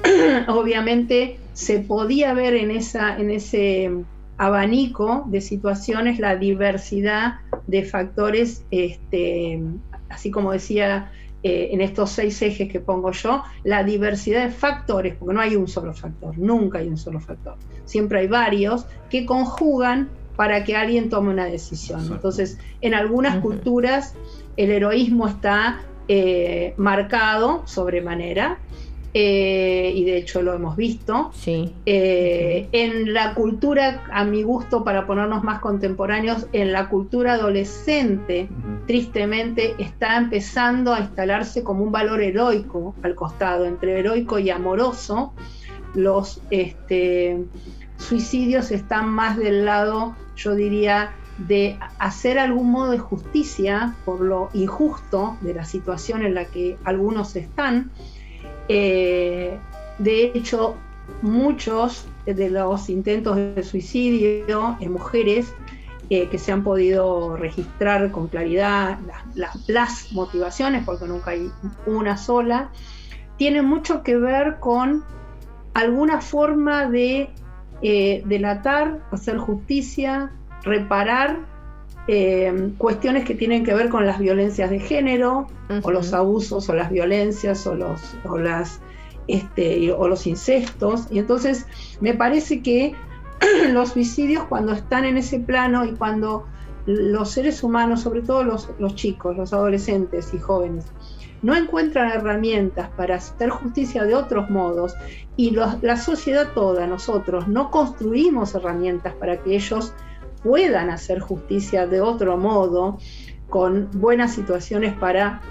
[0.48, 3.92] Obviamente se podía ver en, esa, en ese
[4.38, 7.36] abanico de situaciones la diversidad
[7.68, 9.62] de factores, este,
[10.10, 11.12] así como decía
[11.44, 15.56] eh, en estos seis ejes que pongo yo, la diversidad de factores, porque no hay
[15.56, 20.76] un solo factor, nunca hay un solo factor, siempre hay varios que conjugan para que
[20.76, 22.08] alguien tome una decisión.
[22.12, 24.16] Entonces, en algunas culturas
[24.58, 28.60] el heroísmo está eh, marcado sobremanera,
[29.16, 31.32] eh, y de hecho lo hemos visto.
[31.36, 31.74] Sí.
[31.86, 38.50] Eh, en la cultura, a mi gusto, para ponernos más contemporáneos, en la cultura adolescente,
[38.88, 45.34] tristemente, está empezando a instalarse como un valor heroico al costado, entre heroico y amoroso.
[45.94, 47.44] Los este,
[47.98, 54.50] suicidios están más del lado, yo diría, de hacer algún modo de justicia por lo
[54.54, 57.92] injusto de la situación en la que algunos están
[58.70, 59.58] eh,
[59.98, 60.76] de hecho,
[61.22, 65.54] muchos de los intentos de suicidio en mujeres
[66.10, 69.00] eh, que se han podido registrar con claridad,
[69.68, 71.50] las, motivaciones, porque nunca hay
[71.86, 72.70] una sola,
[73.38, 75.04] tienen mucho que ver con
[75.74, 77.30] alguna forma de
[77.82, 80.32] eh, delatar, hacer justicia,
[80.64, 81.40] reparar
[82.78, 85.48] cuestiones que tienen que ver con las violencias de género,
[85.82, 88.82] o los abusos, o las violencias, o, los, o, las,
[89.28, 91.08] este, o los incestos.
[91.12, 91.66] Y entonces
[92.02, 92.94] me parece que
[93.72, 96.46] los suicidios cuando están en ese plano y cuando
[96.86, 100.86] los seres humanos, sobre todo los, los chicos, los adolescentes y jóvenes,
[101.42, 104.96] no encuentran herramientas para hacer justicia de otros modos
[105.36, 109.94] y la sociedad toda, nosotros, no construimos herramientas para que ellos
[110.44, 112.98] puedan hacer justicia de otro modo,
[113.50, 115.42] con buenas situaciones para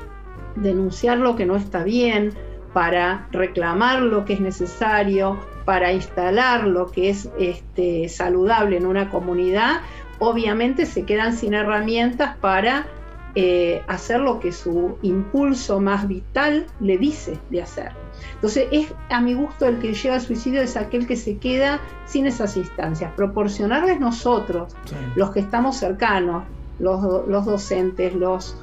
[0.56, 2.32] denunciar lo que no está bien,
[2.72, 9.10] para reclamar lo que es necesario, para instalar lo que es este, saludable en una
[9.10, 9.80] comunidad,
[10.18, 12.86] obviamente se quedan sin herramientas para
[13.34, 18.01] eh, hacer lo que su impulso más vital le dice de hacer.
[18.34, 21.80] Entonces, es a mi gusto el que llega al suicidio es aquel que se queda
[22.06, 23.12] sin esas instancias.
[23.14, 24.74] Proporcionarles nosotros,
[25.14, 26.44] los que estamos cercanos,
[26.78, 28.56] los, los docentes, los,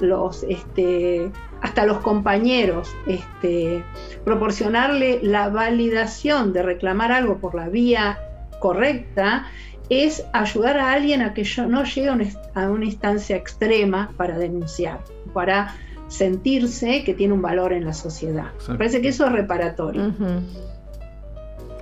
[0.00, 3.84] los este, hasta los compañeros, este,
[4.24, 8.18] proporcionarle la validación de reclamar algo por la vía
[8.60, 9.46] correcta,
[9.88, 12.08] es ayudar a alguien a que no llegue
[12.54, 15.00] a una instancia extrema para denunciar,
[15.32, 15.76] para
[16.08, 18.46] sentirse que tiene un valor en la sociedad.
[18.66, 20.12] Parece que eso es reparatorio.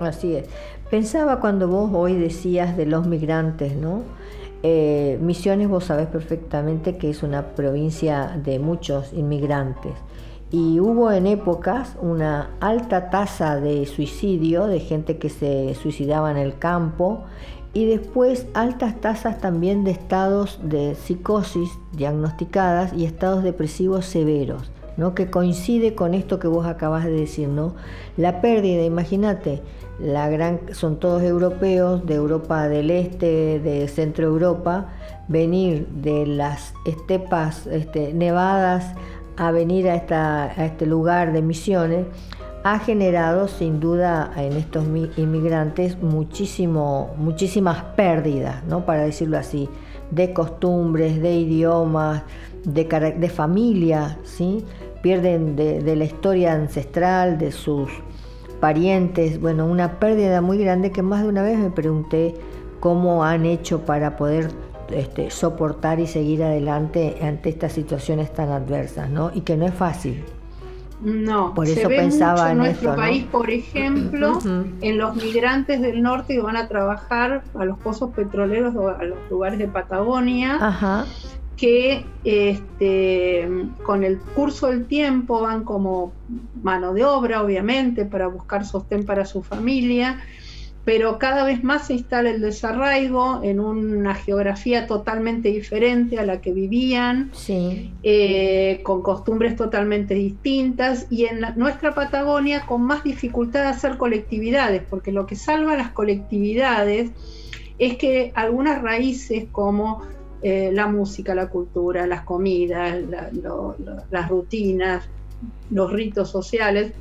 [0.00, 0.46] Así es.
[0.90, 4.02] Pensaba cuando vos hoy decías de los migrantes, ¿no?
[4.62, 9.92] Eh, Misiones, vos sabés perfectamente que es una provincia de muchos inmigrantes
[10.54, 16.36] y hubo en épocas una alta tasa de suicidio, de gente que se suicidaba en
[16.36, 17.24] el campo
[17.74, 25.14] y después altas tasas también de estados de psicosis diagnosticadas y estados depresivos severos, ¿no?
[25.14, 27.74] que coincide con esto que vos acabas de decir, ¿no?
[28.16, 29.60] La pérdida, imagínate,
[30.00, 34.88] la gran, son todos europeos, de Europa del Este, de Centro Europa,
[35.28, 38.94] venir de las estepas este, nevadas
[39.36, 42.06] a venir a, esta, a este lugar de misiones,
[42.64, 44.84] ha generado sin duda en estos
[45.16, 48.84] inmigrantes muchísimo, muchísimas pérdidas, ¿no?
[48.84, 49.68] para decirlo así,
[50.10, 52.22] de costumbres, de idiomas,
[52.64, 54.64] de, familia, ¿sí?
[55.02, 57.90] pierden de la historia ancestral, de sus
[58.60, 62.34] parientes, bueno, una pérdida muy grande que más de una vez me pregunté
[62.80, 64.48] cómo han hecho para poder
[64.90, 69.30] este, soportar y seguir adelante ante estas situaciones tan adversas, ¿no?
[69.34, 70.24] Y que no es fácil.
[71.04, 74.38] No, por eso pensaba en nuestro país, por ejemplo,
[74.80, 79.04] en los migrantes del norte que van a trabajar a los pozos petroleros o a
[79.04, 80.58] los lugares de Patagonia.
[80.60, 81.04] Ajá
[81.56, 83.48] que este,
[83.84, 86.12] con el curso del tiempo van como
[86.62, 90.20] mano de obra, obviamente, para buscar sostén para su familia,
[90.84, 96.40] pero cada vez más se instala el desarraigo en una geografía totalmente diferente a la
[96.42, 97.30] que vivían,
[98.02, 104.82] eh, con costumbres totalmente distintas y en nuestra Patagonia con más dificultad de hacer colectividades,
[104.88, 107.10] porque lo que salva las colectividades
[107.78, 110.02] es que algunas raíces como
[110.42, 112.98] eh, la música, la cultura, las comidas,
[114.10, 115.08] las rutinas,
[115.70, 116.92] los ritos sociales,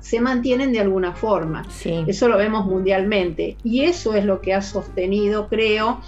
[0.00, 1.66] se mantienen de alguna forma.
[1.84, 3.56] Eso lo vemos mundialmente.
[3.64, 6.00] Y eso es lo que ha sostenido, creo,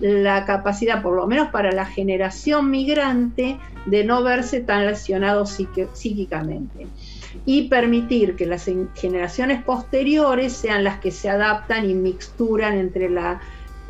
[0.00, 6.86] la capacidad, por lo menos para la generación migrante, de no verse tan lesionado psíquicamente.
[7.44, 13.40] Y permitir que las generaciones posteriores sean las que se adaptan y mixturan entre la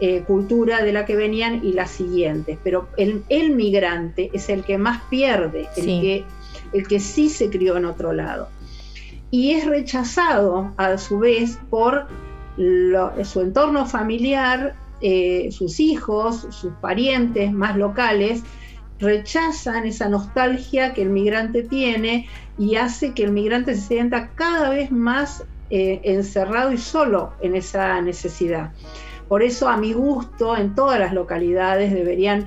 [0.00, 2.58] eh, cultura de la que venían y las siguientes.
[2.64, 6.24] Pero el, migrante es el que más pierde, el, que,
[6.72, 8.48] el que sí se crió en otro lado
[9.34, 12.06] y es rechazado a su vez por
[12.56, 18.44] su entorno familiar, eh, sus hijos, sus parientes más locales,
[19.00, 22.28] rechazan esa nostalgia que el migrante tiene
[22.58, 27.56] y hace que el migrante se sienta cada vez más eh, encerrado y solo en
[27.56, 28.70] esa necesidad.
[29.26, 32.46] Por eso, a mi gusto, en todas las localidades deberían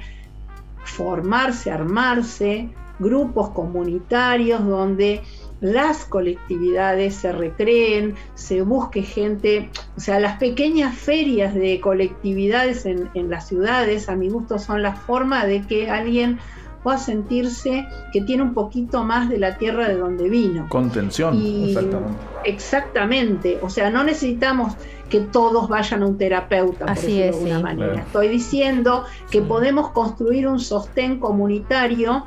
[0.86, 5.22] formarse, armarse grupos comunitarios donde
[5.60, 13.10] las colectividades se recreen, se busque gente, o sea, las pequeñas ferias de colectividades en,
[13.30, 16.39] las ciudades, a mi gusto, son la forma de que alguien
[16.84, 20.68] pueda sentirse que tiene un poquito más de la tierra de donde vino.
[20.70, 22.18] Contención, exactamente.
[22.45, 24.76] Exactamente, o sea, no necesitamos
[25.10, 28.01] que todos vayan a un terapeuta, por Así de alguna manera.
[28.01, 32.26] Estoy diciendo que podemos construir un sostén comunitario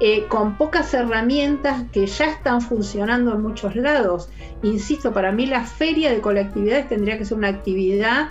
[0.00, 4.30] eh, con pocas herramientas que ya están funcionando en muchos lados.
[4.62, 8.30] Insisto, para mí la feria de colectividades tendría que ser una actividad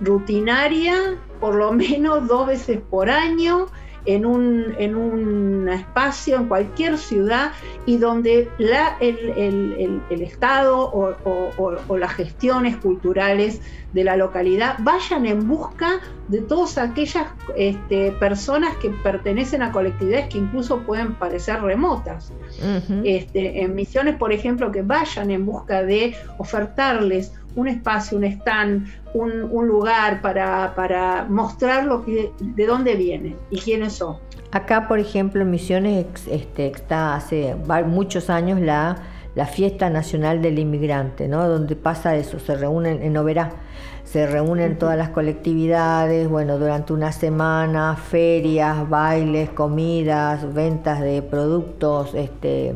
[0.00, 3.68] rutinaria, por lo menos dos veces por año,
[4.04, 7.52] en un, en un espacio, en cualquier ciudad,
[7.86, 13.60] y donde la, el, Estado o, las gestiones culturales
[13.92, 17.26] de la localidad vayan en busca de todas aquellas
[17.56, 22.32] este, personas que pertenecen a colectividades que incluso pueden parecer remotas.
[23.04, 28.86] este, en misiones, por ejemplo, que vayan en busca de ofertarles un espacio, un stand,
[29.14, 34.16] un, lugar para, mostrar lo que, de dónde vienen y quiénes son.
[34.50, 37.56] Acá, por ejemplo, en Misiones este, está hace
[37.86, 38.96] muchos años la,
[39.34, 41.48] la Fiesta Nacional del Inmigrante, ¿no?
[41.48, 43.52] donde pasa eso, se reúnen en Oberá,
[44.04, 52.14] se reúnen todas las colectividades, bueno, durante una semana, ferias, bailes, comidas, ventas de productos,
[52.14, 52.74] este,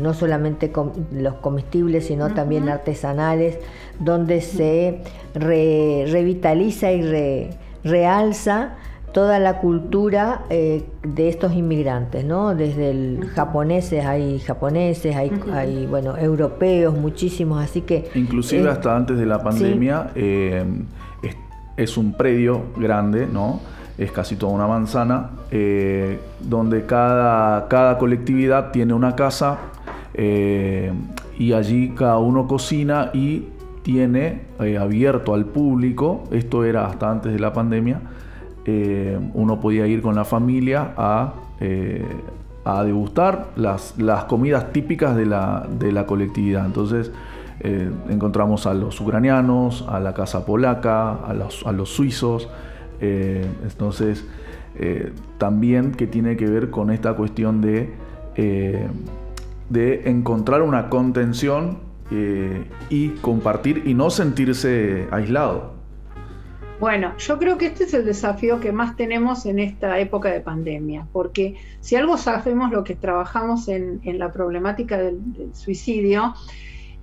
[0.00, 0.72] no solamente
[1.12, 3.58] los comestibles, sino también artesanales,
[3.98, 5.02] donde se
[5.34, 7.50] revitaliza y
[7.84, 8.76] realza
[9.12, 12.54] toda la cultura eh, de estos inmigrantes, ¿no?
[12.54, 18.08] Desde el japoneses, hay japoneses, hay, bueno, europeos, muchísimos, así que...
[18.14, 20.64] Inclusive eh, hasta antes de la pandemia eh,
[21.76, 23.60] es, un predio grande, ¿no?
[23.98, 25.30] Es casi toda una manzana,
[26.40, 29.58] donde cada, cada colectividad tiene una casa
[30.22, 30.92] eh,
[31.38, 33.46] y allí cada uno cocina y
[33.82, 38.02] tiene eh, abierto al público, esto era hasta antes de la pandemia,
[38.66, 41.32] eh, uno podía ir con la familia a,
[42.66, 46.66] a degustar las, las, comidas típicas de la, de la colectividad.
[46.66, 47.10] Entonces
[48.10, 52.50] encontramos a los ucranianos, a la casa polaca, a los, a los suizos,
[53.00, 54.26] entonces
[55.38, 57.94] también que tiene que ver con esta cuestión de
[59.70, 61.78] de encontrar una contención
[62.10, 65.80] eh, y compartir y no sentirse aislado.
[66.80, 70.40] Bueno, yo creo que este es el desafío que más tenemos en esta época de
[70.40, 75.20] pandemia, porque si algo sabemos lo que trabajamos en, la problemática del,
[75.52, 76.34] suicidio,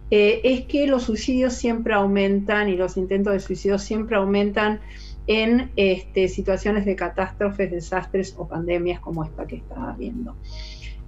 [0.09, 4.79] eh, es que los suicidios siempre aumentan y los intentos de suicidio siempre aumentan
[5.27, 10.35] en este, situaciones de catástrofes, desastres o pandemias como esta que está viendo.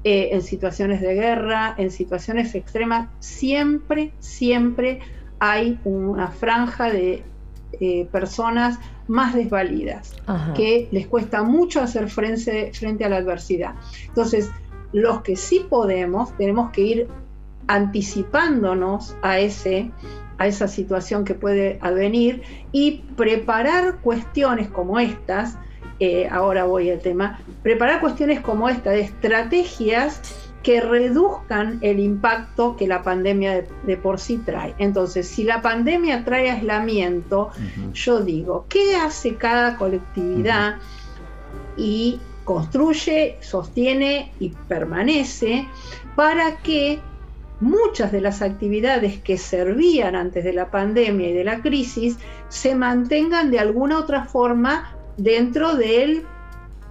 [0.06, 5.02] Eh, en situaciones de guerra, en situaciones extremas, siempre, siempre
[5.40, 7.24] hay una franja de
[7.82, 10.16] eh, personas más desvalidas,
[10.56, 13.74] que les cuesta mucho hacer frente, frente a la adversidad.
[14.08, 14.50] Entonces,
[14.94, 17.08] los que sí podemos, tenemos que ir
[17.68, 19.92] anticipándonos a, ese,
[20.38, 22.42] a esa situación que puede advenir
[22.72, 25.58] y preparar cuestiones como estas
[26.00, 30.22] eh, ahora voy al tema, preparar cuestiones como esta, de estrategias
[30.64, 34.76] que reduzcan el impacto que la pandemia de, por sí trae.
[34.78, 37.50] Entonces, si la pandemia trae aislamiento,
[37.94, 40.78] yo digo, ¿qué hace cada colectividad?
[41.78, 45.68] Y construye, sostiene y permanece
[46.16, 47.00] para que
[47.62, 52.76] muchas de las actividades que servían antes de la pandemia y de la crisis se
[52.76, 56.26] mantengan de alguna otra forma dentro del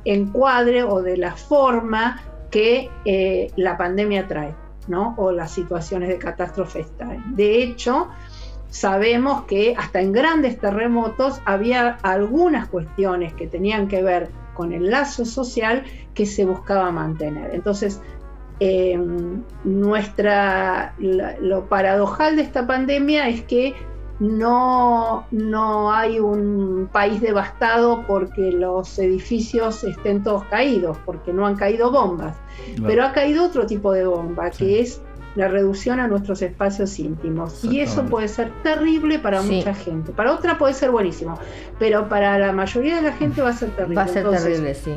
[0.04, 4.54] encuadre o de la forma que eh, la pandemia trae,
[4.86, 5.14] ¿no?
[5.18, 7.36] O las situaciones de catástrofe traen.
[7.36, 8.08] De hecho,
[8.70, 14.90] sabemos que hasta en grandes terremotos había algunas cuestiones que tenían que ver con el
[14.90, 17.54] lazo social que se buscaba mantener.
[17.54, 18.00] Entonces,
[18.60, 23.74] em, nuestra, lo paradojal de esta pandemia es que
[24.20, 31.56] no, no hay un país devastado porque los edificios estén todos caídos, porque no han
[31.56, 32.36] caído bombas,
[32.84, 35.00] pero ha caído otro tipo de bomba, que es
[35.36, 37.64] la reducción a nuestros espacios íntimos.
[37.64, 40.10] Y eso puede ser terrible para mucha gente.
[40.10, 41.38] Para otra puede ser buenísimo,
[41.78, 43.96] pero para la mayoría de la gente va a ser terrible.
[43.96, 44.94] Va a ser terrible, sí.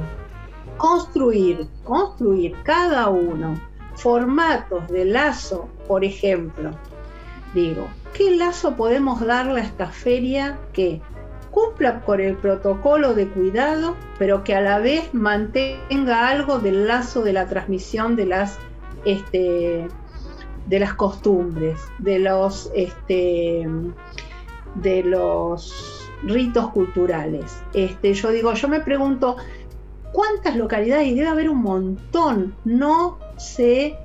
[0.78, 3.54] Construir, construir cada uno
[3.94, 6.72] formatos de lazo, por ejemplo,
[7.54, 11.02] digo, ¿qué lazo podemos darle a esta feria que
[11.52, 17.22] cumpla con el protocolo de cuidado, pero que a la vez mantenga algo del lazo
[17.24, 18.58] de la transmisión de las,
[19.06, 19.88] este,
[20.68, 23.68] de las costumbres, de los, este,
[24.76, 27.62] de los ritos culturales?
[27.74, 29.36] Este, yo digo, yo me pregunto,
[30.14, 31.08] ¿cuántas localidades?
[31.08, 33.98] Y debe haber un montón, no se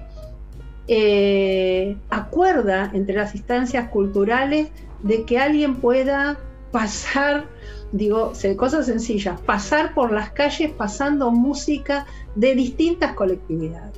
[0.89, 4.69] eh, acuerda entre las instancias culturales
[5.03, 6.39] de que alguien pueda
[6.71, 7.47] pasar,
[7.93, 13.97] digo, cosas sencillas, pasar por las calles pasando música de distintas colectividades.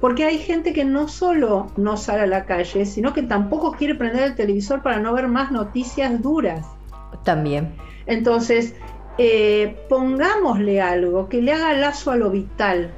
[0.00, 3.94] Porque hay gente que no solo no sale a la calle, sino que tampoco quiere
[3.94, 6.64] prender el televisor para no ver más noticias duras.
[7.24, 7.74] También.
[8.06, 8.74] Entonces,
[9.18, 12.90] eh, pongámosle algo que le haga lazo a lo vital,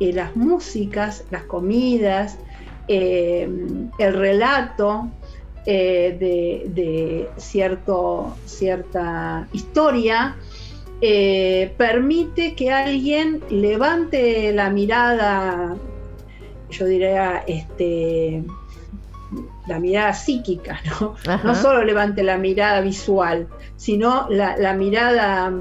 [0.00, 2.38] las músicas, las comidas,
[2.88, 3.48] eh,
[3.98, 5.08] el relato
[5.66, 6.16] eh,
[6.66, 10.36] de, cierto, cierta historia,
[11.00, 15.76] eh, permite que alguien levante la mirada,
[16.70, 18.44] yo diría, este,
[19.66, 21.14] la mirada psíquica, ¿no?
[21.42, 25.52] No solo levante la mirada visual, sino la mirada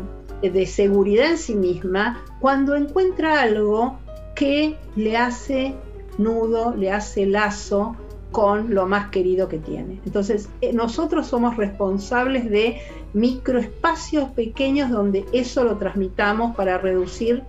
[0.41, 3.97] de seguridad en sí misma cuando encuentra algo
[4.35, 5.73] que le hace
[6.17, 7.95] nudo, le hace lazo
[8.31, 9.99] con lo más querido que tiene.
[10.05, 12.79] Entonces, eh, nosotros somos responsables de
[13.13, 17.43] microespacios pequeños donde eso lo transmitamos para reducir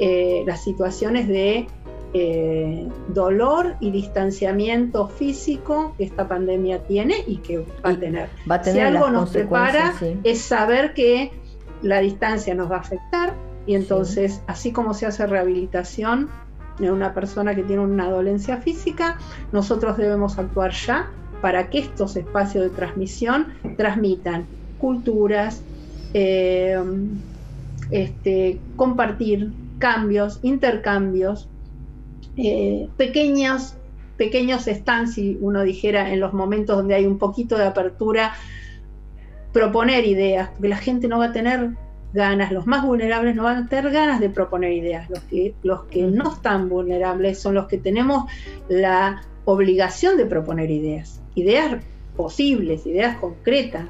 [0.00, 1.68] eh, las situaciones de
[2.14, 8.28] eh, dolor y distanciamiento físico que esta pandemia tiene y que va a tener.
[8.64, 9.94] si algo nos prepara
[10.24, 11.30] es saber que
[11.82, 13.34] la distancia nos va a afectar,
[13.66, 16.28] y entonces, así como se hace rehabilitación
[16.80, 19.18] en una persona que tiene una dolencia física,
[19.52, 21.10] nosotros debemos actuar ya
[21.40, 24.46] para que estos espacios de transmisión transmitan
[24.78, 25.62] culturas,
[26.14, 26.80] eh,
[27.90, 31.48] este, compartir cambios, intercambios,
[32.36, 33.74] eh, pequeños,
[34.16, 38.32] pequeños stands, si uno dijera, en los momentos donde hay un poquito de apertura,
[39.52, 41.70] proponer ideas, porque la gente no va a tener
[42.12, 45.08] ganas, los más vulnerables no van a tener ganas de proponer ideas.
[45.10, 48.30] Los que, los que no están vulnerables son los que tenemos
[48.68, 51.20] la obligación de proponer ideas.
[51.34, 51.82] Ideas
[52.16, 53.86] posibles, ideas concretas,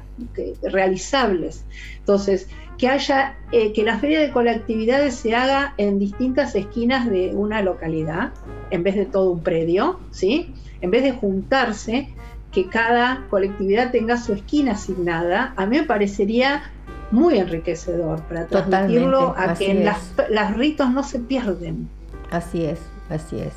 [0.61, 1.65] realizables.
[1.99, 2.47] Entonces,
[2.77, 7.61] que haya, eh, que la feria de colectividades se haga en distintas esquinas de una
[7.61, 8.31] localidad,
[8.71, 10.53] en vez de todo un predio, ¿sí?
[10.81, 12.09] En vez de juntarse,
[12.51, 16.71] que cada colectividad tenga su esquina asignada, a mí me parecería
[17.13, 21.87] muy enriquecedor para transmitirlo a que las, las, ritos no se pierden.
[22.31, 23.53] Así es, así es.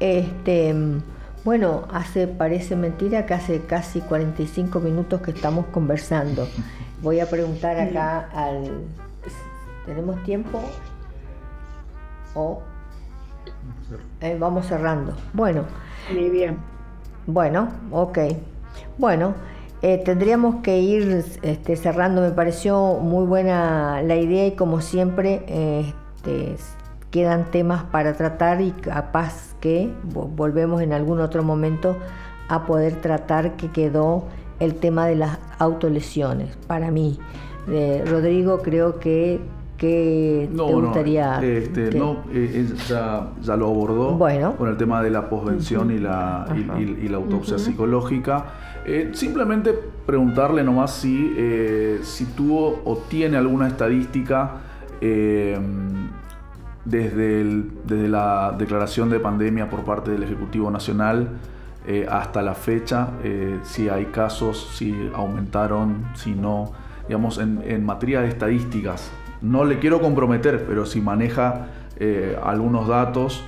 [0.00, 0.74] Este,
[1.44, 6.46] bueno, hace, parece mentira que hace casi 45 minutos que estamos conversando.
[7.00, 8.82] Voy a preguntar acá al...
[9.86, 10.60] ¿Tenemos tiempo?
[12.34, 12.62] O
[14.20, 15.16] eh, vamos cerrando.
[15.32, 15.64] Bueno.
[16.12, 16.58] Muy bien.
[17.26, 18.18] Bueno, ok.
[18.98, 19.34] Bueno,
[19.82, 25.44] eh, tendríamos que ir este, cerrando, me pareció muy buena la idea y como siempre
[25.48, 26.56] este,
[27.10, 31.96] quedan temas para tratar y capaz que volvemos en algún otro momento
[32.48, 34.24] a poder tratar que quedó
[34.60, 36.56] el tema de las autolesiones.
[36.66, 37.18] Para mí,
[37.68, 39.40] eh, Rodrigo creo que,
[39.76, 41.42] ¿Qué te gustaría?
[41.42, 44.54] Este, no, eh, ya, lo abordó bueno.
[44.56, 46.46] con el tema de la posvención y, la,
[46.78, 48.44] y, la autopsia psicológica.
[48.84, 49.72] Eh, simplemente
[50.06, 54.60] preguntarle nomás si, eh, si tuvo o tiene alguna estadística
[56.84, 57.44] desde,
[57.84, 61.28] desde la declaración de pandemia por parte del Ejecutivo Nacional
[62.08, 63.08] hasta la fecha,
[63.64, 66.70] si hay casos, si aumentaron, si no,
[67.08, 69.10] digamos, en, en materia de estadísticas
[69.42, 71.66] no le quiero comprometer, pero si maneja
[71.96, 73.44] eh, algunos datos.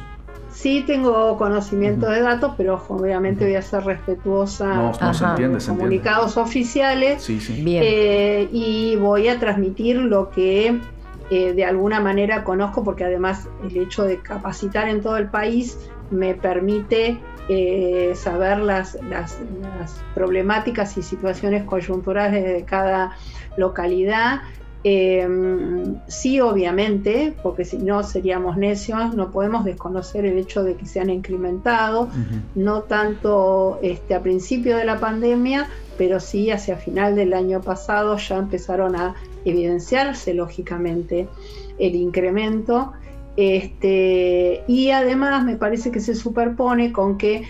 [0.55, 4.74] Sí, tengo conocimiento de datos, pero obviamente voy a ser respetuosa.
[4.74, 7.22] No, no se entiende, se comunicados oficiales.
[7.22, 7.61] Sí, sí.
[7.62, 7.82] Bien.
[7.84, 10.80] Eh, y voy a transmitir lo que
[11.30, 15.78] eh, de alguna manera conozco, porque además el hecho de capacitar en todo el país
[16.11, 17.18] me permite
[18.14, 19.36] saber las, las,
[20.14, 23.16] problemáticas y situaciones coyunturales de cada
[23.59, 24.40] localidad
[24.87, 30.85] Em, sí, obviamente, porque si no seríamos necios, no podemos desconocer el hecho de que
[30.85, 32.11] se han incrementado,
[32.55, 38.18] no tanto este, a principio de la pandemia, pero sí hacia final del año pasado
[38.18, 39.14] ya empezaron a
[39.47, 41.28] evidenciarse lógicamente
[41.78, 42.93] el incremento.
[43.39, 47.45] Este, y además me parece que se superpone con que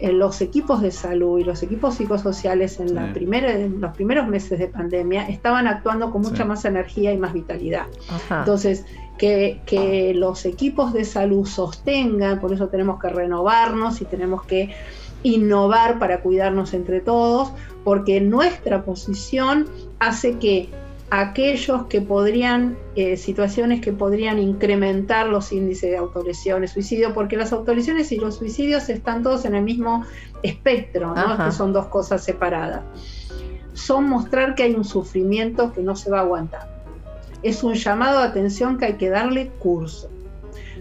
[0.00, 4.58] los equipos de salud y los equipos psicosociales en, la primera, en los primeros meses
[4.58, 7.86] de pandemia estaban actuando con mucha más energía y más vitalidad.
[8.30, 8.84] Entonces,
[9.18, 14.70] que, que, los equipos de salud sostengan, por eso tenemos que renovarnos y tenemos que
[15.24, 17.50] innovar para cuidarnos entre todos,
[17.82, 19.66] porque nuestra posición
[19.98, 20.68] hace que
[21.10, 27.52] aquellos que podrían, eh, situaciones que podrían incrementar los índices de autolesiones, suicidio, porque las
[27.52, 30.04] autolesiones y los suicidios están todos en el mismo
[30.42, 31.44] espectro, ¿no?
[31.44, 32.82] que son dos cosas separadas.
[33.72, 36.68] Son mostrar que hay un sufrimiento que no se va a aguantar.
[37.42, 40.10] Es un llamado de atención que hay que darle curso.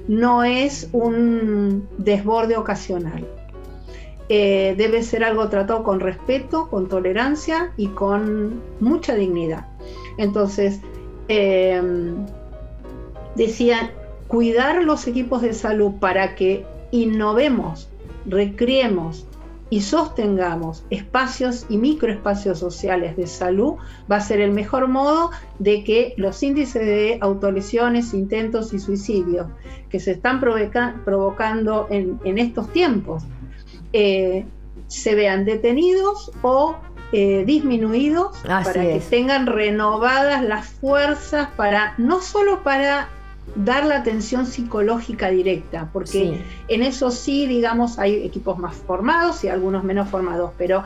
[0.08, 3.26] No es un desborde ocasional.
[4.30, 9.68] Eh, debe ser algo tratado con respeto, con tolerancia y con mucha dignidad.
[10.18, 10.82] Entonces,
[11.28, 11.82] eh,
[13.36, 13.92] decían,
[14.28, 17.90] cuidar los equipos de salud para que innovemos,
[18.26, 19.26] recreemos
[19.70, 23.76] y sostengamos espacios y microespacios sociales de salud
[24.10, 29.48] va a ser el mejor modo de que los índices de autolesiones, intentos y suicidios
[29.90, 33.24] que se están provocando en, estos tiempos
[33.92, 34.46] eh,
[34.88, 36.78] se vean detenidos o
[37.14, 43.08] eh, disminuidos para que tengan renovadas las fuerzas para no solo para
[43.56, 49.48] dar la atención psicológica directa, porque en eso sí, digamos, hay equipos más formados y
[49.48, 50.84] algunos menos formados, pero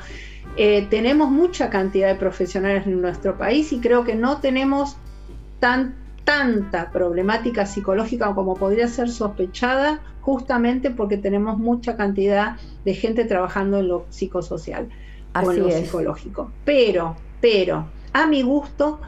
[0.58, 4.98] eh, tenemos mucha cantidad de profesionales en nuestro país y creo que no tenemos
[5.60, 13.26] tan, tanta problemática psicológica como podría ser sospechada, justamente porque tenemos mucha cantidad de gente
[13.26, 14.88] trabajando en lo psicosocial
[15.34, 16.52] o lo psicológico.
[16.66, 19.00] Pero, pero, a mi gusto,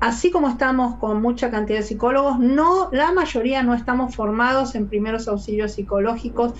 [0.00, 4.88] así como estamos con mucha cantidad de psicólogos, no, la mayoría no estamos formados en
[4.88, 6.54] primeros auxilios psicológicos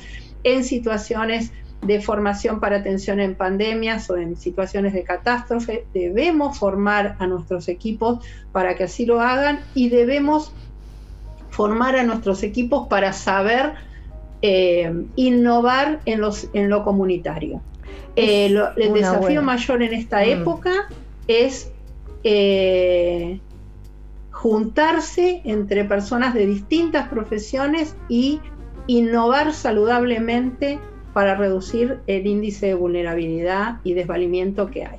[0.44, 1.52] en situaciones
[1.82, 5.86] de formación para atención en pandemias o en situaciones de catástrofe.
[5.94, 10.52] Debemos formar a nuestros equipos para que así lo hagan y debemos
[11.50, 13.74] formar a nuestros equipos para saber
[14.42, 17.60] eh, innovar en, los, en lo comunitario.
[18.16, 20.28] Eh, el desafío mayor en esta mm.
[20.28, 20.72] época
[21.28, 21.70] es
[22.24, 23.40] eh,
[24.30, 28.40] juntarse entre personas de distintas profesiones y
[28.86, 30.78] innovar saludablemente
[31.12, 34.98] para reducir el índice de vulnerabilidad y desvalimiento que hay.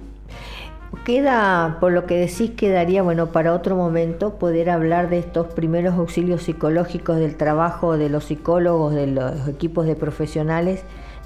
[1.06, 5.96] Queda, por lo que decís, quedaría, bueno, para otro momento poder hablar de estos primeros
[5.96, 10.84] auxilios psicológicos del trabajo de los psicólogos, de los equipos de profesionales,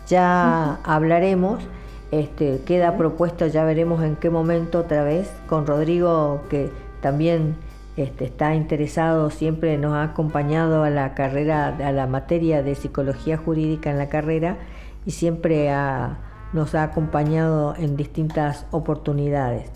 [0.08, 1.64] ya hablaremos.
[2.12, 6.70] Este, queda propuesto, ya veremos en qué momento otra vez, con Rodrigo, que
[7.02, 7.56] también
[7.98, 13.38] este, está interesado, siempre nos ha acompañado a la carrera, a la materia de psicología
[13.38, 14.58] jurídica en la carrera
[15.06, 15.70] y siempre
[16.54, 19.70] nos ha acompañado en distintas oportunidades.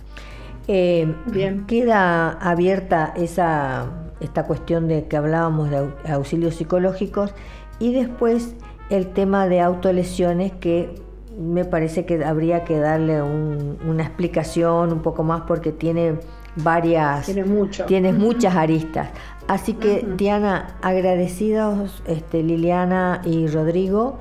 [0.68, 1.66] Eh, Bien.
[1.68, 3.86] Queda abierta esa,
[4.20, 7.34] esta cuestión de que hablábamos de auxilios psicológicos
[7.80, 8.56] y después
[8.90, 10.96] el tema de autolesiones que
[11.38, 16.20] me parece que habría que darle una explicación un poco más porque tiene
[16.56, 17.86] varias tiene, mucho.
[17.86, 19.10] tiene muchas aristas.
[19.48, 24.18] Así que Diana agradecidos este, Liliana y Rodrigo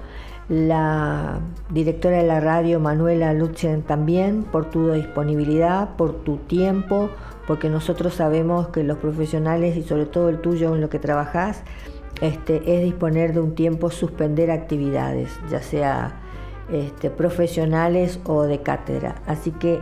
[0.49, 1.39] la
[1.71, 7.09] directora de la radio Manuela Lutzen también por tu disponibilidad por tu tiempo
[7.47, 11.63] porque nosotros sabemos que los profesionales y sobre todo el tuyo en lo que trabajás,
[12.25, 16.15] este, es disponer de un tiempo, suspender actividades, ya sea
[16.73, 19.17] este, profesionales o de cátedra.
[19.27, 19.81] Así que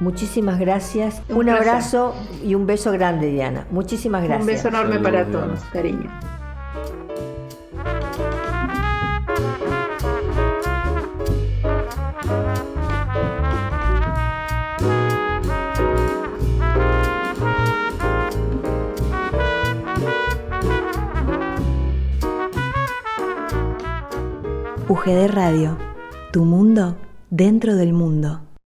[0.00, 1.22] muchísimas gracias.
[1.28, 2.14] Un, abrazo
[2.44, 3.66] y un beso grande, Diana.
[3.70, 4.40] Muchísimas gracias.
[4.40, 6.10] Un beso enorme para todos, cariño.
[24.88, 25.76] UGD Radio,
[26.30, 26.96] tu mundo
[27.28, 28.45] dentro del mundo.